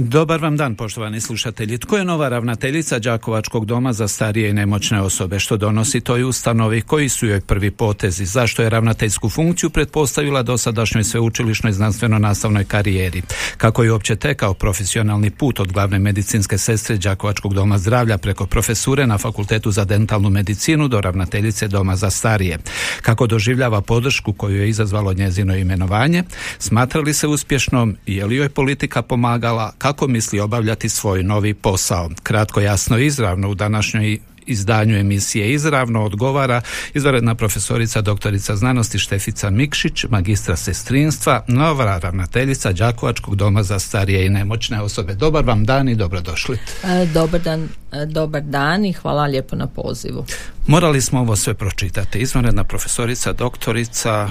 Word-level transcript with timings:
Dobar 0.00 0.40
vam 0.40 0.56
dan, 0.56 0.74
poštovani 0.74 1.20
slušatelji. 1.20 1.78
Tko 1.78 1.96
je 1.96 2.04
nova 2.04 2.28
ravnateljica 2.28 2.98
Đakovačkog 2.98 3.66
doma 3.66 3.92
za 3.92 4.08
starije 4.08 4.50
i 4.50 4.52
nemoćne 4.52 5.00
osobe? 5.00 5.38
Što 5.38 5.56
donosi 5.56 6.00
toj 6.00 6.24
ustanovi? 6.24 6.80
Koji 6.80 7.08
su 7.08 7.26
joj 7.26 7.40
prvi 7.40 7.70
potezi? 7.70 8.24
Zašto 8.24 8.62
je 8.62 8.70
ravnateljsku 8.70 9.28
funkciju 9.28 9.70
pretpostavila 9.70 10.42
dosadašnjoj 10.42 11.04
sveučilišnoj 11.04 11.72
znanstveno-nastavnoj 11.72 12.64
karijeri? 12.64 13.22
Kako 13.56 13.82
je 13.82 13.92
uopće 13.92 14.16
tekao 14.16 14.54
profesionalni 14.54 15.30
put 15.30 15.60
od 15.60 15.72
glavne 15.72 15.98
medicinske 15.98 16.58
sestre 16.58 16.96
Đakovačkog 16.96 17.54
doma 17.54 17.78
zdravlja 17.78 18.18
preko 18.18 18.46
profesure 18.46 19.06
na 19.06 19.18
Fakultetu 19.18 19.70
za 19.70 19.84
dentalnu 19.84 20.30
medicinu 20.30 20.88
do 20.88 21.00
ravnateljice 21.00 21.68
doma 21.68 21.96
za 21.96 22.10
starije? 22.10 22.58
Kako 23.02 23.26
doživljava 23.26 23.80
podršku 23.80 24.32
koju 24.32 24.56
je 24.56 24.68
izazvalo 24.68 25.12
njezino 25.12 25.56
imenovanje? 25.56 26.24
Smatra 26.58 27.00
li 27.00 27.14
se 27.14 27.26
uspješnom? 27.26 27.96
Je 28.06 28.26
li 28.26 28.36
joj 28.36 28.48
politika 28.48 29.02
pomagala? 29.02 29.72
Kako 29.88 30.08
misli 30.08 30.40
obavljati 30.40 30.88
svoj 30.88 31.22
novi 31.22 31.54
posao? 31.54 32.10
Kratko, 32.22 32.60
jasno 32.60 32.98
i 32.98 33.06
izravno 33.06 33.50
u 33.50 33.54
današnjoj 33.54 34.18
izdanju 34.46 34.96
emisije 34.96 35.52
Izravno 35.52 36.04
odgovara 36.04 36.60
izvanredna 36.94 37.34
profesorica 37.34 38.00
doktorica 38.00 38.56
znanosti 38.56 38.98
Štefica 38.98 39.50
Mikšić, 39.50 40.04
magistra 40.10 40.56
sestrinstva, 40.56 41.44
nova 41.46 41.98
ravnateljica 41.98 42.72
Đakovačkog 42.72 43.36
doma 43.36 43.62
za 43.62 43.78
starije 43.78 44.26
i 44.26 44.28
nemoćne 44.28 44.80
osobe. 44.80 45.14
Dobar 45.14 45.44
vam 45.44 45.64
dan 45.64 45.88
i 45.88 45.94
dobrodošli. 45.94 46.58
E, 46.84 47.06
Dobar 47.06 47.40
dan, 47.40 47.68
e, 47.92 48.06
dobar 48.06 48.42
dan 48.42 48.84
i 48.84 48.92
hvala 48.92 49.26
lijepo 49.26 49.56
na 49.56 49.66
pozivu. 49.66 50.26
Morali 50.66 51.00
smo 51.00 51.20
ovo 51.20 51.36
sve 51.36 51.54
pročitati. 51.54 52.18
Izvanredna 52.18 52.64
profesorica, 52.64 53.32
doktorica 53.32 54.30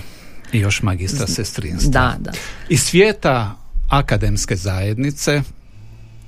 i 0.51 0.59
još 0.59 0.81
magistra 0.81 1.27
sestrinstva. 1.27 1.91
Da, 1.91 2.15
da. 2.19 2.31
Iz 2.69 2.83
svijeta 2.83 3.66
akademske 3.89 4.55
zajednice 4.55 5.41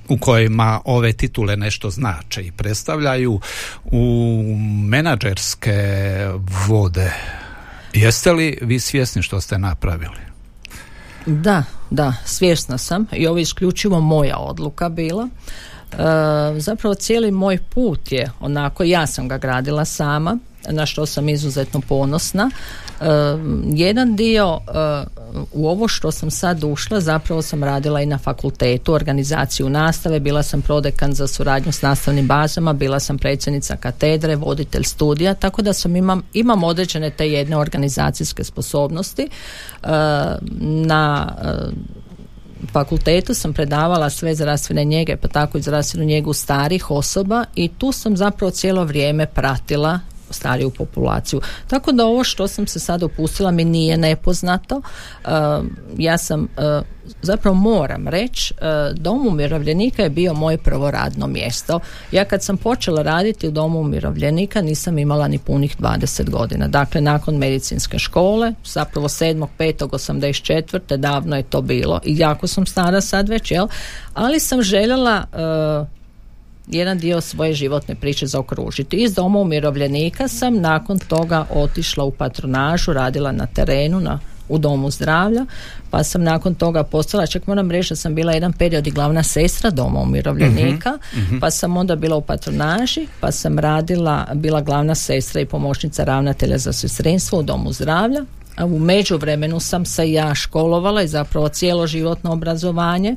u 0.08 0.18
kojima 0.18 0.80
ove 0.84 1.12
titule 1.12 1.56
nešto 1.56 1.90
znače 1.90 2.42
i 2.42 2.52
predstavljaju 2.52 3.40
u 3.84 4.42
menadžerske 4.88 5.74
vode. 6.68 7.12
Jeste 7.92 8.32
li 8.32 8.58
vi 8.62 8.80
svjesni 8.80 9.22
što 9.22 9.40
ste 9.40 9.58
napravili? 9.58 10.20
Da, 11.26 11.64
da, 11.90 12.14
svjesna 12.24 12.78
sam 12.78 13.06
i 13.12 13.26
ovo 13.26 13.38
isključivo 13.38 14.00
moja 14.00 14.38
odluka 14.38 14.88
bila. 14.88 15.28
E, 15.28 15.96
zapravo 16.60 16.94
cijeli 16.94 17.30
moj 17.30 17.58
put 17.58 18.12
je 18.12 18.30
onako, 18.40 18.84
ja 18.84 19.06
sam 19.06 19.28
ga 19.28 19.38
gradila 19.38 19.84
sama, 19.84 20.38
na 20.68 20.86
što 20.86 21.06
sam 21.06 21.28
izuzetno 21.28 21.80
ponosna. 21.80 22.50
E, 23.00 23.04
jedan 23.64 24.16
dio 24.16 24.60
e, 24.68 25.04
u 25.52 25.68
ovo 25.68 25.88
što 25.88 26.10
sam 26.10 26.30
sad 26.30 26.64
ušla 26.64 27.00
zapravo 27.00 27.42
sam 27.42 27.64
radila 27.64 28.00
i 28.00 28.06
na 28.06 28.18
fakultetu 28.18 28.92
organizaciju 28.92 29.68
nastave, 29.68 30.20
bila 30.20 30.42
sam 30.42 30.62
prodekan 30.62 31.12
za 31.12 31.26
suradnju 31.26 31.72
s 31.72 31.82
nastavnim 31.82 32.26
bazama, 32.26 32.72
bila 32.72 33.00
sam 33.00 33.18
predsjednica 33.18 33.76
katedre, 33.76 34.36
voditelj 34.36 34.84
studija, 34.84 35.34
tako 35.34 35.62
da 35.62 35.72
sam 35.72 35.96
imam, 35.96 36.22
imam 36.34 36.64
određene 36.64 37.10
te 37.10 37.28
jedne 37.30 37.56
organizacijske 37.56 38.44
sposobnosti. 38.44 39.22
E, 39.22 39.28
na 40.60 41.28
fakultetu 42.72 43.34
sam 43.34 43.52
predavala 43.52 44.10
sve 44.10 44.34
zdravstvene 44.34 44.84
njege, 44.84 45.16
pa 45.16 45.28
tako 45.28 45.58
i 45.58 45.62
zdravstvenu 45.62 46.06
njegu 46.06 46.32
starih 46.32 46.90
osoba 46.90 47.44
i 47.54 47.68
tu 47.78 47.92
sam 47.92 48.16
zapravo 48.16 48.50
cijelo 48.50 48.84
vrijeme 48.84 49.26
pratila 49.26 50.00
stariju 50.30 50.70
populaciju. 50.70 51.40
Tako 51.66 51.92
da 51.92 52.06
ovo 52.06 52.24
što 52.24 52.48
sam 52.48 52.66
se 52.66 52.80
sad 52.80 53.02
opustila 53.02 53.50
mi 53.50 53.64
nije 53.64 53.96
nepoznato. 53.96 54.82
E, 55.24 55.28
ja 55.98 56.18
sam 56.18 56.44
e, 56.44 56.82
zapravo 57.22 57.56
moram 57.56 58.08
reći, 58.08 58.54
e, 58.54 58.92
dom 58.94 59.26
umirovljenika 59.26 60.02
je 60.02 60.10
bio 60.10 60.34
moje 60.34 60.58
prvo 60.58 60.90
radno 60.90 61.26
mjesto. 61.26 61.80
Ja 62.12 62.24
kad 62.24 62.42
sam 62.42 62.56
počela 62.56 63.02
raditi 63.02 63.48
u 63.48 63.50
domu 63.50 63.80
umirovljenika 63.80 64.62
nisam 64.62 64.98
imala 64.98 65.28
ni 65.28 65.38
punih 65.38 65.80
20 65.80 66.30
godina. 66.30 66.68
Dakle, 66.68 67.00
nakon 67.00 67.36
medicinske 67.36 67.98
škole, 67.98 68.52
zapravo 68.64 69.08
7.5.84. 69.08 70.96
davno 70.96 71.36
je 71.36 71.42
to 71.42 71.60
bilo 71.60 72.00
i 72.04 72.18
jako 72.18 72.46
sam 72.46 72.66
stara 72.66 73.00
sad 73.00 73.28
već, 73.28 73.50
jel? 73.50 73.68
Ali 74.14 74.40
sam 74.40 74.62
željela 74.62 75.24
e, 75.32 75.99
jedan 76.72 76.98
dio 76.98 77.20
svoje 77.20 77.52
životne 77.52 77.94
priče 77.94 78.26
zaokružiti. 78.26 78.96
Iz 78.96 79.14
doma 79.14 79.38
umirovljenika 79.38 80.28
sam 80.28 80.60
nakon 80.60 80.98
toga 80.98 81.46
otišla 81.54 82.04
u 82.04 82.10
patronažu, 82.10 82.92
radila 82.92 83.32
na 83.32 83.46
terenu, 83.46 84.00
na 84.00 84.18
u 84.50 84.58
domu 84.58 84.90
zdravlja, 84.90 85.46
pa 85.90 86.04
sam 86.04 86.22
nakon 86.22 86.54
toga 86.54 86.82
postala, 86.82 87.26
čak 87.26 87.46
moram 87.46 87.70
reći 87.70 87.92
da 87.92 87.96
sam 87.96 88.14
bila 88.14 88.32
jedan 88.32 88.52
period 88.52 88.86
i 88.86 88.90
glavna 88.90 89.22
sestra 89.22 89.70
doma 89.70 90.00
umirovljenika, 90.00 90.98
pa 91.40 91.50
sam 91.50 91.76
onda 91.76 91.96
bila 91.96 92.16
u 92.16 92.20
patronaži, 92.20 93.06
pa 93.20 93.32
sam 93.32 93.58
radila, 93.58 94.26
bila 94.34 94.60
glavna 94.60 94.94
sestra 94.94 95.40
i 95.40 95.46
pomoćnica 95.46 96.04
ravnatelja 96.04 96.58
za 96.58 96.72
sestrinstvo 96.72 97.38
u 97.38 97.42
domu 97.42 97.72
zdravlja, 97.72 98.24
a 98.56 98.64
u 98.64 98.78
međuvremenu 98.78 99.60
sam 99.60 99.84
se 99.84 100.12
ja 100.12 100.34
školovala 100.34 101.02
i 101.02 101.08
zapravo 101.08 101.48
cijelo 101.48 101.86
životno 101.86 102.32
obrazovanje, 102.32 103.16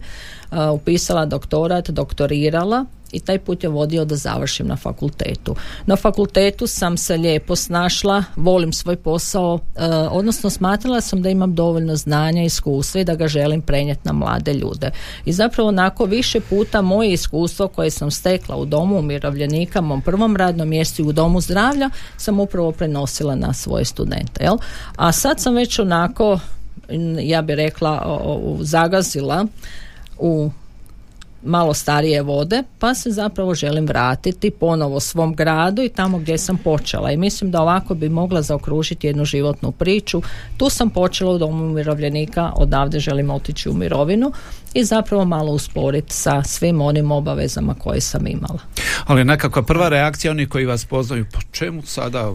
a, 0.51 0.71
upisala 0.71 1.25
doktorat, 1.25 1.89
doktorirala 1.89 2.85
i 3.13 3.19
taj 3.19 3.39
put 3.39 3.63
je 3.63 3.69
vodio 3.69 4.05
da 4.05 4.15
završim 4.15 4.67
na 4.67 4.75
fakultetu. 4.75 5.55
Na 5.85 5.95
fakultetu 5.95 6.67
sam 6.67 6.97
se 6.97 7.17
lijepo 7.17 7.55
snašla, 7.55 8.23
volim 8.35 8.73
svoj 8.73 8.95
posao, 8.95 9.59
e, 9.75 9.85
odnosno 10.11 10.49
smatrala 10.49 11.01
sam 11.01 11.21
da 11.21 11.29
imam 11.29 11.55
dovoljno 11.55 11.95
znanja 11.95 12.41
i 12.43 12.45
iskustva 12.45 13.01
i 13.01 13.03
da 13.03 13.15
ga 13.15 13.27
želim 13.27 13.61
prenijeti 13.61 14.01
na 14.03 14.13
mlade 14.13 14.53
ljude. 14.53 14.91
I 15.25 15.33
zapravo 15.33 15.69
onako 15.69 16.05
više 16.05 16.39
puta 16.39 16.81
moje 16.81 17.13
iskustvo 17.13 17.67
koje 17.67 17.89
sam 17.91 18.11
stekla 18.11 18.55
u 18.55 18.65
domu 18.65 18.99
umirovljenika, 18.99 19.81
mom 19.81 20.01
prvom 20.01 20.35
radnom 20.35 20.69
mjestu 20.69 21.01
i 21.01 21.05
u 21.05 21.11
domu 21.11 21.41
zdravlja, 21.41 21.89
sam 22.17 22.39
upravo 22.39 22.71
prenosila 22.71 23.35
na 23.35 23.53
svoje 23.53 23.85
studente. 23.85 24.43
Jel? 24.43 24.57
A 24.95 25.11
sad 25.11 25.39
sam 25.39 25.55
već 25.55 25.79
onako, 25.79 26.39
ja 27.21 27.41
bi 27.41 27.55
rekla, 27.55 28.01
o- 28.05 28.19
o- 28.23 28.57
zagazila 28.61 29.45
u 30.19 30.49
malo 31.45 31.73
starije 31.73 32.21
vode, 32.21 32.63
pa 32.79 32.93
se 32.95 33.11
zapravo 33.11 33.55
želim 33.55 33.85
vratiti 33.85 34.51
ponovo 34.51 34.99
svom 34.99 35.35
gradu 35.35 35.83
i 35.83 35.89
tamo 35.89 36.17
gdje 36.17 36.37
sam 36.37 36.57
počela. 36.57 37.11
I 37.11 37.17
mislim 37.17 37.51
da 37.51 37.61
ovako 37.61 37.95
bi 37.95 38.09
mogla 38.09 38.41
zaokružiti 38.41 39.07
jednu 39.07 39.25
životnu 39.25 39.71
priču. 39.71 40.21
Tu 40.57 40.69
sam 40.69 40.89
počela 40.89 41.31
u 41.31 41.37
domu 41.37 41.65
umirovljenika, 41.65 42.51
odavde 42.55 42.99
želim 42.99 43.29
otići 43.29 43.69
u 43.69 43.73
mirovinu 43.73 44.31
i 44.73 44.83
zapravo 44.83 45.25
malo 45.25 45.51
usporiti 45.51 46.13
sa 46.13 46.43
svim 46.43 46.81
onim 46.81 47.11
obavezama 47.11 47.73
koje 47.73 48.01
sam 48.01 48.27
imala. 48.27 48.59
Ali 49.05 49.23
nekakva 49.25 49.61
prva 49.63 49.89
reakcija 49.89 50.31
oni 50.31 50.45
koji 50.45 50.65
vas 50.65 50.85
poznaju, 50.85 51.25
pa 51.33 51.39
čemu 51.51 51.81
sada 51.81 52.31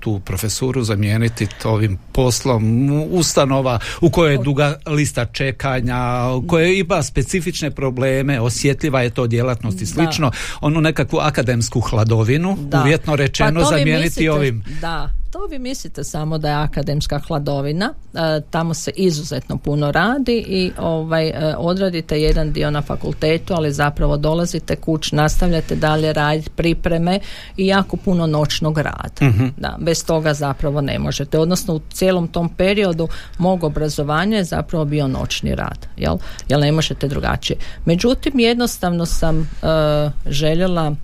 tu 0.00 0.20
profesuru 0.20 0.82
zamijeniti 0.82 1.46
ovim 1.64 1.98
poslom 2.12 2.90
ustanova 3.10 3.78
u 4.00 4.10
kojoj 4.10 4.32
je 4.32 4.38
duga 4.38 4.74
lista 4.86 5.24
čekanja, 5.26 5.98
u 6.34 6.46
kojoj 6.48 6.78
ima 6.78 7.02
specifične 7.02 7.70
probleme, 7.70 8.40
osjetljiva 8.40 9.02
je 9.02 9.10
to 9.10 9.26
djelatnost 9.26 9.80
i 9.80 9.86
slično, 9.86 10.30
onu 10.60 10.80
nekakvu 10.80 11.18
akademsku 11.18 11.80
hladovinu, 11.80 12.56
Da. 12.60 12.82
uvjetno 12.82 13.16
rečeno, 13.16 13.48
Pa 13.54 13.60
to 13.60 13.70
vi 13.70 13.78
zamijeniti 13.78 14.04
mislite- 14.04 14.30
ovim 14.30 14.64
Da, 14.80 15.10
to 15.30 15.46
vi 15.50 15.58
mislite 15.58 16.04
samo 16.04 16.38
da 16.38 16.48
je 16.48 16.54
akademska 16.54 17.18
hladovina, 17.18 17.94
e, 18.14 18.40
tamo 18.50 18.74
se 18.74 18.90
izuzetno 18.96 19.58
puno 19.58 19.92
radi 19.92 20.44
i 20.48 20.72
ovaj 20.78 21.28
e, 21.28 21.54
odradite 21.56 22.20
jedan 22.20 22.52
dio 22.52 22.70
na 22.70 22.82
fakultetu, 22.82 23.54
ali 23.54 23.72
zapravo 23.72 24.16
dolazite 24.16 24.76
kuć, 24.76 25.12
nastavljate 25.12 25.76
dalje 25.76 26.12
raditi 26.12 26.50
pripreme 26.50 27.20
i 27.56 27.66
jako 27.66 27.96
puno 27.96 28.26
noćnog 28.26 28.78
rada. 28.78 29.22
Mhm. 29.22 29.46
Da, 29.56 29.76
bez 29.80 30.04
toga 30.04 30.34
zapravo 30.34 30.80
ne 30.80 30.98
možete. 30.98 31.38
Odnosno 31.38 31.74
u 31.74 31.80
cijelom 31.92 32.28
tom 32.28 32.48
periodu 32.48 33.08
mog 33.38 33.64
obrazovanja 33.64 34.36
je 34.36 34.44
zapravo 34.44 34.84
bio 34.84 35.08
noćni 35.08 35.54
rad, 35.54 35.86
jel? 35.96 36.16
Jel 36.48 36.60
ne 36.60 36.72
možete 36.72 37.08
drugačije. 37.08 37.58
Međutim, 37.84 38.40
jednostavno 38.40 39.06
sam 39.06 39.40
e, 39.40 39.46
željela 40.26 40.94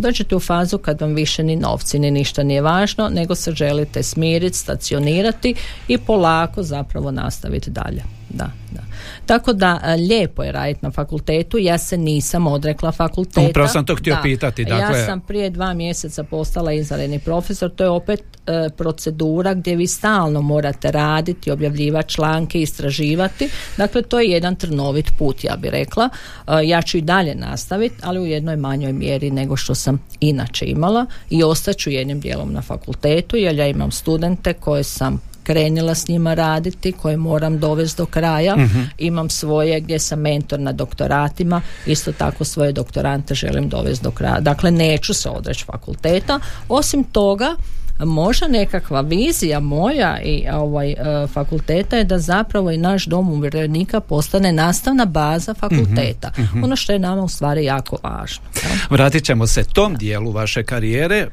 dođete 0.00 0.36
u 0.36 0.40
fazu 0.40 0.78
kad 0.78 1.00
vam 1.00 1.14
više 1.14 1.42
ni 1.42 1.56
novci 1.56 1.98
ni 1.98 2.10
ništa 2.10 2.42
nije 2.42 2.62
važno, 2.62 3.08
nego 3.08 3.34
se 3.34 3.52
želite 3.52 4.02
smiriti, 4.02 4.58
stacionirati 4.58 5.54
i 5.88 5.98
polako 5.98 6.62
zapravo 6.62 7.10
nastaviti 7.10 7.70
dalje. 7.70 8.15
Da, 8.28 8.50
da. 8.72 8.80
Tako 9.26 9.52
da 9.52 9.80
e, 9.84 9.96
lijepo 9.96 10.42
je 10.42 10.52
raditi 10.52 10.80
na 10.82 10.90
fakultetu, 10.90 11.58
ja 11.58 11.78
se 11.78 11.96
nisam 11.96 12.46
odrekla 12.46 12.92
fakulteta. 12.92 13.48
Upravo 13.50 13.68
sam 13.68 13.86
to 13.86 13.94
htio 13.94 14.16
pitati. 14.22 14.64
Dakle... 14.64 14.98
Ja 14.98 15.06
sam 15.06 15.20
prije 15.20 15.50
dva 15.50 15.74
mjeseca 15.74 16.24
postala 16.24 16.72
izvanredni 16.72 17.18
profesor, 17.18 17.70
to 17.70 17.84
je 17.84 17.90
opet 17.90 18.22
e, 18.46 18.68
procedura 18.76 19.54
gdje 19.54 19.76
vi 19.76 19.86
stalno 19.86 20.42
morate 20.42 20.90
raditi, 20.92 21.50
objavljivati 21.50 22.08
članke, 22.08 22.60
istraživati. 22.60 23.48
Dakle, 23.76 24.02
to 24.02 24.20
je 24.20 24.30
jedan 24.30 24.56
trnovit 24.56 25.12
put, 25.18 25.44
ja 25.44 25.56
bih 25.56 25.70
rekla. 25.70 26.08
E, 26.46 26.50
ja 26.64 26.82
ću 26.82 26.98
i 26.98 27.02
dalje 27.02 27.34
nastaviti, 27.34 27.96
ali 28.02 28.20
u 28.20 28.26
jednoj 28.26 28.56
manjoj 28.56 28.92
mjeri 28.92 29.30
nego 29.30 29.56
što 29.56 29.74
sam 29.74 30.02
inače 30.20 30.66
imala 30.66 31.06
i 31.30 31.42
ostaću 31.42 31.90
jednim 31.90 32.20
dijelom 32.20 32.52
na 32.52 32.62
fakultetu, 32.62 33.36
jer 33.36 33.56
ja 33.56 33.66
imam 33.66 33.90
studente 33.90 34.52
koje 34.52 34.84
sam 34.84 35.20
krenila 35.46 35.94
s 35.94 36.08
njima 36.08 36.34
raditi, 36.34 36.92
koje 36.92 37.16
moram 37.16 37.58
dovesti 37.58 37.98
do 37.98 38.06
kraja. 38.06 38.56
Mhm. 38.56 38.80
Imam 38.98 39.30
svoje 39.30 39.80
gdje 39.80 39.98
sam 39.98 40.20
mentor 40.20 40.60
na 40.60 40.72
doktoratima, 40.72 41.60
isto 41.86 42.12
tako 42.12 42.44
svoje 42.44 42.72
doktorante 42.72 43.34
želim 43.34 43.68
dovesti 43.68 44.04
do 44.04 44.10
kraja. 44.10 44.40
Dakle, 44.40 44.70
neću 44.70 45.14
se 45.14 45.28
odreći 45.28 45.64
fakulteta. 45.64 46.40
Osim 46.68 47.04
toga, 47.04 47.56
možda 47.98 48.48
nekakva 48.48 49.00
vizija 49.00 49.60
moja 49.60 50.20
i 50.20 50.44
ovaj 50.52 50.90
e, 50.90 50.96
fakulteta 51.32 51.96
je 51.96 52.04
da 52.04 52.18
zapravo 52.18 52.70
i 52.70 52.76
naš 52.78 53.04
dom 53.06 53.32
umirovljenika 53.32 54.00
postane 54.00 54.52
nastavna 54.52 55.04
baza 55.04 55.54
fakulteta. 55.54 56.32
Mhm, 56.38 56.64
Ono 56.64 56.76
što 56.76 56.92
je 56.92 56.98
nama 56.98 57.22
u 57.22 57.28
stvari 57.28 57.64
jako 57.64 57.98
važno. 58.02 58.44
jel? 58.62 58.72
Vratit 58.90 59.24
ćemo 59.24 59.46
se 59.46 59.64
tom 59.64 59.94
dijelu 59.96 60.30
vaše 60.32 60.62
karijere. 60.64 61.28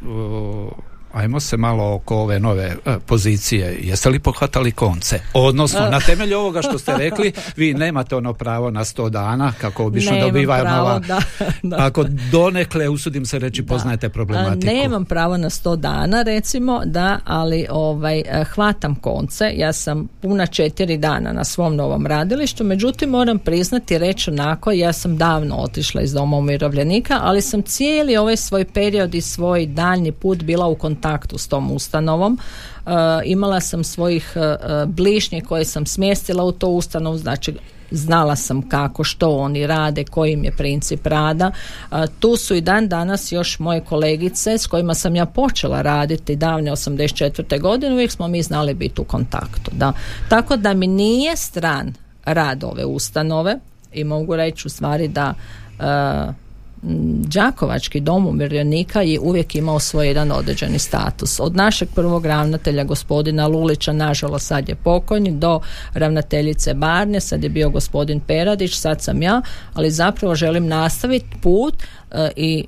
Ajmo 1.14 1.40
se 1.40 1.58
malo 1.58 1.94
oko 1.94 2.16
ove 2.16 2.40
nove 2.40 2.76
uh, 2.86 2.94
pozicije. 3.06 3.78
Jeste 3.82 4.10
li 4.10 4.20
pohvatali 4.20 4.72
konce? 4.72 5.20
Odnosno, 5.34 5.80
na 5.80 6.00
temelju 6.00 6.38
ovoga 6.38 6.62
što 6.62 6.78
ste 6.78 6.98
rekli, 6.98 7.32
vi 7.56 7.74
nemate 7.74 8.16
ono 8.16 8.34
pravo 8.34 8.72
na 8.72 8.84
100 8.84 9.10
dana, 9.10 9.54
kako 9.62 9.86
obično 9.86 10.12
Nemam 10.12 10.28
dobiva 10.28 10.60
pravo, 10.62 10.88
nova... 10.88 11.00
da, 11.00 11.20
da. 11.64 11.78
Ako 11.80 12.06
donekle, 12.32 12.90
usudim 12.90 13.26
se 13.26 13.40
reći, 13.40 13.66
poznajete 13.66 14.10
problematiku. 14.10 14.72
A, 14.72 14.74
Nemam 14.74 15.06
pravo 15.06 15.38
na 15.38 15.50
100 15.50 15.76
dana 15.76 16.22
recimo, 16.22 16.82
da, 16.86 17.20
ali 17.26 17.68
ovaj 17.70 18.20
eh, 18.20 18.44
hvatam 18.44 18.96
konce. 18.96 19.52
Ja 19.56 19.74
sam 19.74 20.08
puna 20.22 20.46
četiri 20.46 20.98
dana 20.98 21.34
na 21.34 21.44
svom 21.44 21.76
novom 21.76 22.08
radilištu, 22.08 22.64
međutim 22.64 23.10
moram 23.10 23.40
priznati 23.40 23.98
reći 23.98 24.30
onako, 24.30 24.72
ja 24.72 24.94
sam 24.94 25.18
davno 25.18 25.56
otišla 25.56 26.02
iz 26.02 26.14
doma 26.14 26.38
umirovljenika, 26.38 27.20
ali 27.22 27.42
sam 27.42 27.62
cijeli 27.62 28.18
ovaj 28.18 28.38
svoj 28.38 28.66
period 28.66 29.16
i 29.16 29.22
svoj 29.22 29.66
daljnji 29.66 30.12
put 30.12 30.44
bila 30.44 30.68
u 30.68 30.76
kontaktu 30.76 31.03
s 31.38 31.48
tom 31.48 31.72
ustanovom. 31.72 32.40
Eh, 32.86 32.92
imala 33.26 33.60
sam 33.60 33.84
svojih 33.84 34.34
uh, 34.36 34.90
bližnjih 34.90 35.44
koje 35.44 35.66
sam 35.66 35.86
smjestila 35.86 36.44
u 36.44 36.52
to 36.52 36.68
ustanovu, 36.68 37.18
znači 37.18 37.54
znala 37.94 38.36
sam 38.36 38.70
kako, 38.70 39.04
što 39.04 39.38
oni 39.38 39.68
rade, 39.68 40.04
koji 40.04 40.32
im 40.32 40.44
je 40.44 40.52
princip 40.52 41.08
rada. 41.08 41.52
A, 41.92 42.08
tu 42.08 42.36
su 42.36 42.56
i 42.56 42.62
dan 42.62 42.88
danas 42.88 43.32
još 43.32 43.60
moje 43.60 43.82
kolegice 43.82 44.58
s 44.58 44.68
kojima 44.68 44.94
sam 44.94 45.16
ja 45.16 45.26
počela 45.26 45.82
raditi 45.82 46.36
davne 46.36 46.72
84. 46.72 47.62
godine, 47.62 47.94
uvijek 47.94 48.12
smo 48.12 48.28
mi 48.28 48.44
znali 48.44 48.74
biti 48.74 49.02
u 49.02 49.04
kontaktu. 49.04 49.72
Da. 49.72 49.94
Tako 50.30 50.56
da 50.56 50.74
mi 50.74 50.88
nije 50.88 51.36
stran 51.38 51.94
rad 52.26 52.64
ove 52.64 52.86
ustanove 52.86 53.56
i 53.94 54.04
mogu 54.04 54.36
reći 54.36 54.68
u 54.68 54.70
stvari 54.70 55.08
da 55.08 55.34
Đakovački 57.28 58.00
dom 58.00 58.28
umirovljenika 58.28 59.02
je 59.02 59.20
uvijek 59.20 59.56
imao 59.56 59.80
svoj 59.80 60.08
jedan 60.08 60.32
određeni 60.32 60.80
status. 60.80 61.40
Od 61.40 61.56
našeg 61.56 61.90
prvog 61.96 62.26
ravnatelja 62.26 62.84
gospodina 62.84 63.48
Lulića, 63.48 63.94
nažalost 63.94 64.48
sad 64.48 64.70
je 64.70 64.76
pokojni, 64.76 65.32
do 65.32 65.60
ravnateljice 65.94 66.74
Barne, 66.74 67.20
sad 67.20 67.44
je 67.44 67.50
bio 67.50 67.70
gospodin 67.70 68.20
Peradić, 68.20 68.76
sad 68.76 69.02
sam 69.02 69.22
ja, 69.22 69.42
ali 69.74 69.92
zapravo 69.92 70.36
želim 70.36 70.68
nastaviti 70.68 71.26
put 71.42 71.84
e, 72.12 72.30
i 72.36 72.66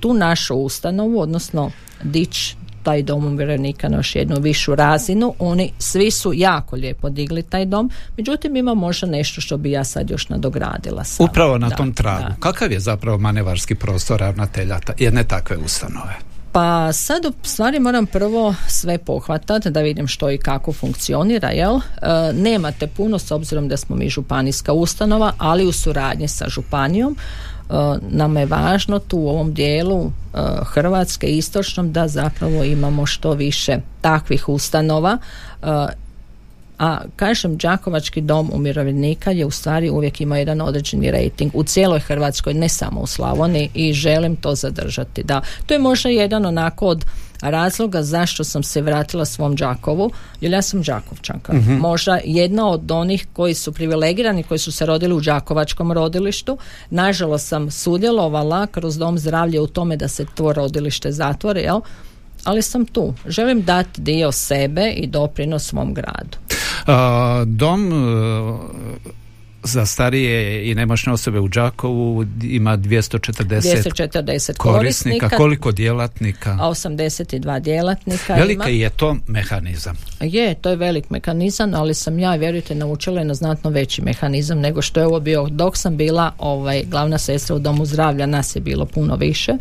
tu 0.00 0.14
našu 0.14 0.54
ustanovu, 0.54 1.20
odnosno 1.20 1.70
dić 2.02 2.54
taj 2.88 3.02
dom 3.02 3.24
umirovljenika 3.26 3.88
na 3.88 3.96
još 3.96 4.14
jednu 4.16 4.36
višu 4.40 4.74
razinu. 4.74 5.34
Oni 5.38 5.72
svi 5.78 6.10
su 6.10 6.32
jako 6.34 6.76
lijepo 6.76 7.10
digli 7.10 7.42
taj 7.42 7.64
dom, 7.66 7.90
međutim 8.16 8.56
ima 8.56 8.74
možda 8.74 9.06
nešto 9.06 9.40
što 9.40 9.56
bi 9.56 9.70
ja 9.70 9.84
sad 9.84 10.10
još 10.10 10.28
nadogradila. 10.28 11.04
Sama. 11.04 11.30
Upravo 11.30 11.58
na 11.58 11.68
Da, 11.68 11.76
tom 11.76 11.92
tragu. 11.92 12.22
da. 12.28 12.34
Kakav 12.40 12.72
je 12.72 12.80
zapravo 12.80 13.18
manevarski 13.18 13.74
prostor 13.74 14.20
ravnatelja 14.20 14.78
jedne 14.98 15.24
takve 15.24 15.56
ustanove? 15.56 16.14
Pa 16.52 16.92
sad 16.92 17.24
u 17.24 17.32
stvari 17.42 17.80
moram 17.80 18.06
prvo 18.06 18.54
sve 18.68 18.98
pohvatati 18.98 19.70
da 19.70 19.80
vidim 19.80 20.06
što 20.06 20.30
i 20.30 20.38
kako 20.38 20.72
funkcionira, 20.72 21.48
jel? 21.50 21.76
E, 21.76 21.80
nemate 22.32 22.86
puno 22.86 23.18
s 23.18 23.30
obzirom 23.30 23.68
da 23.68 23.76
smo 23.76 23.96
mi 23.96 24.08
županijska 24.08 24.72
ustanova, 24.72 25.32
ali 25.38 25.66
u 25.66 25.72
suradnji 25.72 26.28
sa 26.28 26.48
županijom 26.48 27.16
nama 28.10 28.40
je 28.40 28.46
važno 28.46 28.98
tu 28.98 29.18
u 29.18 29.28
ovom 29.28 29.54
dijelu 29.54 30.04
e, 30.04 30.38
Hrvatske 30.64 31.26
istočnom 31.26 31.92
da 31.92 32.08
zapravo 32.08 32.64
imamo 32.64 33.06
što 33.06 33.32
više 33.32 33.78
takvih 34.00 34.48
ustanova 34.48 35.18
e, 35.62 35.66
a 36.78 37.00
kažem 37.16 37.56
Đakovački 37.56 38.20
dom 38.20 38.50
umirovljenika 38.52 39.30
je 39.30 39.46
u 39.46 39.50
stvari 39.50 39.90
uvijek 39.90 40.20
ima 40.20 40.38
jedan 40.38 40.60
određeni 40.60 41.10
rating 41.10 41.52
u 41.54 41.64
cijeloj 41.64 42.00
Hrvatskoj, 42.00 42.54
ne 42.54 42.68
samo 42.68 43.00
u 43.00 43.06
Slavoniji 43.06 43.70
i 43.74 43.92
želim 43.92 44.36
to 44.36 44.54
zadržati. 44.54 45.22
Da, 45.22 45.40
to 45.66 45.74
je 45.74 45.80
možda 45.80 46.08
jedan 46.08 46.46
onako 46.46 46.86
od 46.86 47.04
razloga 47.40 48.02
zašto 48.02 48.44
sam 48.44 48.62
se 48.62 48.82
vratila 48.82 49.24
svom 49.24 49.56
Đakovu, 49.56 50.10
jer 50.40 50.52
ja 50.52 50.62
sam 50.62 50.82
Đakovčanka. 50.82 51.52
Možda 51.80 52.20
jedna 52.24 52.68
od 52.68 52.90
onih 52.90 53.26
koji 53.32 53.54
su 53.54 53.72
privilegirani, 53.72 54.42
koji 54.42 54.58
su 54.58 54.72
se 54.72 54.86
rodili 54.86 55.14
u 55.14 55.20
Đakovačkom 55.20 55.92
rodilištu. 55.92 56.58
Nažalost 56.90 57.48
sam 57.48 57.70
sudjelovala 57.70 58.66
kroz 58.66 58.98
dom 58.98 59.18
zdravlja 59.18 59.62
u 59.62 59.66
tome 59.66 59.96
da 59.96 60.08
se 60.08 60.26
to 60.34 60.52
rodilište 60.52 61.12
zatvore, 61.12 61.60
jel? 61.60 61.80
ali 62.44 62.62
sam 62.62 62.86
tu. 62.86 63.14
Želim 63.26 63.62
dati 63.62 64.00
dio 64.00 64.32
sebe 64.32 64.90
i 64.90 65.06
doprinos 65.06 65.64
svom 65.64 65.94
gradu. 65.94 66.38
A, 66.86 67.44
dom 67.46 67.92
e, 67.92 69.18
za 69.62 69.86
starije 69.86 70.70
i 70.70 70.74
nemoćne 70.74 71.12
osobe 71.12 71.40
u 71.40 71.48
Đakovu 71.48 72.26
ima 72.42 72.76
240, 72.76 73.44
240 73.44 74.56
korisnika, 74.56 74.56
korisnika, 74.56 75.28
koliko 75.28 75.72
djelatnika? 75.72 76.56
a 76.60 76.68
82 76.70 77.60
djelatnika 77.60 78.36
ima. 78.36 78.44
Veliki 78.44 78.78
je 78.78 78.90
to 78.90 79.16
mehanizam. 79.26 79.96
Je, 80.20 80.54
to 80.54 80.70
je 80.70 80.76
velik 80.76 81.10
mehanizam, 81.10 81.74
ali 81.74 81.94
sam 81.94 82.18
ja, 82.18 82.34
vjerujte, 82.34 82.74
naučila 82.74 83.24
na 83.24 83.34
znatno 83.34 83.70
veći 83.70 84.02
mehanizam 84.02 84.58
nego 84.58 84.82
što 84.82 85.00
je 85.00 85.06
ovo 85.06 85.20
bio. 85.20 85.46
Dok 85.50 85.76
sam 85.76 85.96
bila 85.96 86.32
ovaj, 86.38 86.84
glavna 86.84 87.18
sestra 87.18 87.56
u 87.56 87.58
domu 87.58 87.86
zdravlja, 87.86 88.26
nas 88.26 88.56
je 88.56 88.60
bilo 88.60 88.86
puno 88.86 89.16
više. 89.16 89.52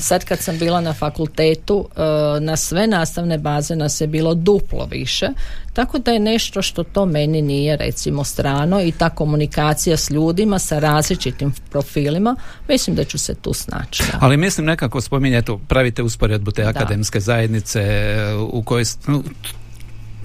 Sad 0.00 0.24
kad 0.24 0.38
sam 0.38 0.58
bila 0.58 0.80
na 0.80 0.92
fakultetu, 0.92 1.88
eh, 1.96 2.00
na 2.40 2.56
sve 2.56 2.86
nastavne 2.86 3.38
baze 3.38 3.76
nas 3.76 4.00
je 4.00 4.06
bilo 4.06 4.34
duplo 4.34 4.88
više. 4.90 5.28
Tako 5.74 5.98
da 5.98 6.10
je 6.10 6.20
nešto 6.20 6.62
što 6.62 6.82
to 6.82 7.06
meni 7.06 7.42
nije 7.42 7.76
recimo 7.76 8.24
strano 8.24 8.82
i 8.82 8.92
ta 8.92 9.10
komunikacija 9.10 9.96
s 9.96 10.10
ljudima 10.10 10.58
sa 10.58 10.78
različitim 10.78 11.52
profilima, 11.70 12.36
mislim 12.68 12.96
da 12.96 13.04
ću 13.04 13.18
se 13.18 13.34
tu 13.34 13.52
snaći. 13.52 14.02
da. 14.12 14.18
Ali 14.20 14.36
mislim 14.36 14.66
nekako 14.66 15.00
spominjete, 15.00 15.52
pravite 15.68 16.02
usporedbu 16.02 16.50
te 16.50 16.64
akademske 16.64 17.20
zajednice 17.20 17.80
e, 17.80 18.34
u 18.34 18.62
kojoj 18.62 18.84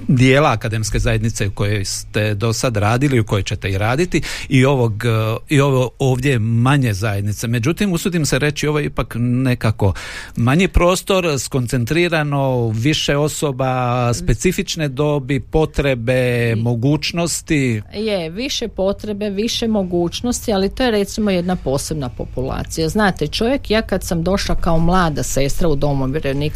dijela 0.07 0.51
akademske 0.51 0.99
zajednice 0.99 1.47
u 1.47 1.51
kojoj 1.51 1.85
ste 1.85 2.33
do 2.33 2.53
sad 2.53 2.77
radili, 2.77 3.19
u 3.19 3.25
kojoj 3.25 3.43
ćete 3.43 3.69
i 3.69 3.77
raditi 3.77 4.21
i 4.49 4.65
ovog 4.65 5.03
e, 5.05 5.09
i 5.49 5.61
ovo 5.61 5.89
ovdje 5.99 6.39
manje 6.39 6.93
zajednice. 6.93 7.47
Međutim, 7.47 7.93
usudim 7.93 8.25
se 8.25 8.39
reći 8.39 8.67
ovo 8.67 8.79
je 8.79 8.85
ipak 8.85 9.15
nekako 9.19 9.93
manji 10.35 10.67
prostor, 10.67 11.39
skoncentrirano, 11.39 12.69
više 12.69 13.17
osoba, 13.17 14.13
specifične 14.13 14.87
dobi, 14.87 15.39
potrebe, 15.39 16.55
mogućnosti. 16.55 17.81
Je, 17.93 18.29
više 18.29 18.67
potrebe, 18.67 19.29
više 19.29 19.67
mogućnosti, 19.67 20.53
ali 20.53 20.69
to 20.69 20.83
je 20.83 20.91
recimo 20.91 21.31
jedna 21.31 21.55
posebna 21.55 22.09
populacija. 22.09 22.89
Znate, 22.89 23.27
čovjek, 23.27 23.71
ja 23.71 23.81
kad 23.81 24.03
sam 24.03 24.23
došla 24.23 24.55
kao 24.55 24.79
mlada 24.79 25.23
sestra 25.23 25.67
u 25.67 25.75
domu 25.75 26.05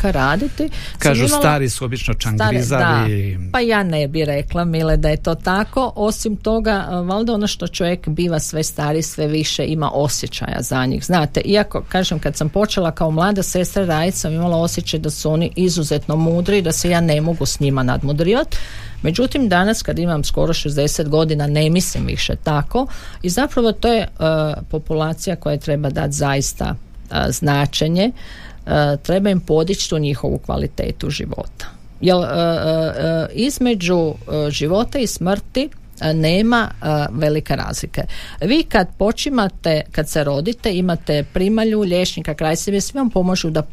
raditi, 0.03 0.69
Kažu 0.99 1.25
imala- 1.25 1.39
stari 1.39 1.69
su 1.69 1.85
obično 1.85 2.13
Stare, 2.13 2.37
čangrizavi. 2.37 3.32
Pa 3.51 3.59
ja 3.59 3.83
ne 3.83 4.07
bi 4.07 4.25
rekla, 4.25 4.65
Mile, 4.65 4.97
da 4.97 5.09
je 5.09 5.17
to 5.17 5.35
tako. 5.35 5.93
Osim 5.95 6.35
toga, 6.35 6.85
a, 6.89 7.01
valjda 7.01 7.33
ono 7.33 7.47
što 7.47 7.67
čovjek 7.67 8.07
biva 8.07 8.39
sve 8.39 8.63
stari, 8.63 9.01
sve 9.01 9.27
više 9.27 9.65
ima 9.65 9.91
osjećaja 9.93 10.57
za 10.61 10.85
njih. 10.85 11.05
Znate, 11.05 11.41
iako, 11.41 11.83
kažem, 11.89 12.19
kad 12.19 12.35
sam 12.35 12.49
počela 12.49 12.91
kao 12.91 13.11
mlada 13.11 13.43
sestra 13.43 13.85
raditi, 13.85 14.17
sam 14.17 14.33
imala 14.33 14.57
osjećaj 14.57 14.99
da 14.99 15.09
su 15.09 15.31
oni 15.31 15.51
izuzetno 15.55 16.15
mudri 16.15 16.57
i 16.57 16.61
da 16.61 16.71
se 16.71 16.89
ja 16.89 17.01
ne 17.01 17.21
mogu 17.21 17.45
s 17.45 17.59
njima 17.59 17.83
nadmudrivati. 17.83 18.57
Međutim, 19.03 19.49
danas 19.49 19.81
kad 19.81 19.99
imam 19.99 20.23
skoro 20.23 20.53
60 20.53 21.07
godina 21.07 21.47
ne 21.47 21.69
mislim 21.69 22.05
više 22.05 22.35
tako 22.35 22.87
i 23.21 23.29
zapravo 23.29 23.71
to 23.71 23.87
je 23.87 24.01
e, 24.01 24.07
populacija 24.69 25.35
koja 25.35 25.57
treba 25.57 25.89
dati 25.89 26.11
zaista 26.13 26.75
e, 27.11 27.31
značenje, 27.31 28.11
e, 28.65 28.97
treba 29.03 29.29
im 29.29 29.39
podići 29.39 29.89
tu 29.89 29.99
njihovu 29.99 30.37
kvalitetu 30.37 31.09
života. 31.09 31.82
Jer 32.03 32.15
e, 32.15 32.27
e, 32.27 33.05
e, 33.07 33.27
između 33.33 34.13
života 34.49 34.99
i 34.99 35.07
smrti 35.07 35.69
nema 36.13 36.69
velike 37.11 37.55
razlike. 37.55 38.01
Vi 38.41 38.63
kad 38.63 38.87
počimate, 38.97 39.81
kad 39.91 40.09
se 40.09 40.23
rodite, 40.23 40.77
imate 40.77 41.25
primalju, 41.33 41.79
liječnika, 41.81 42.33
kraj 42.33 42.55
sebe, 42.55 42.81
svi 42.81 42.97
vam 42.97 43.09
pomožu 43.09 43.49
da 43.49 43.63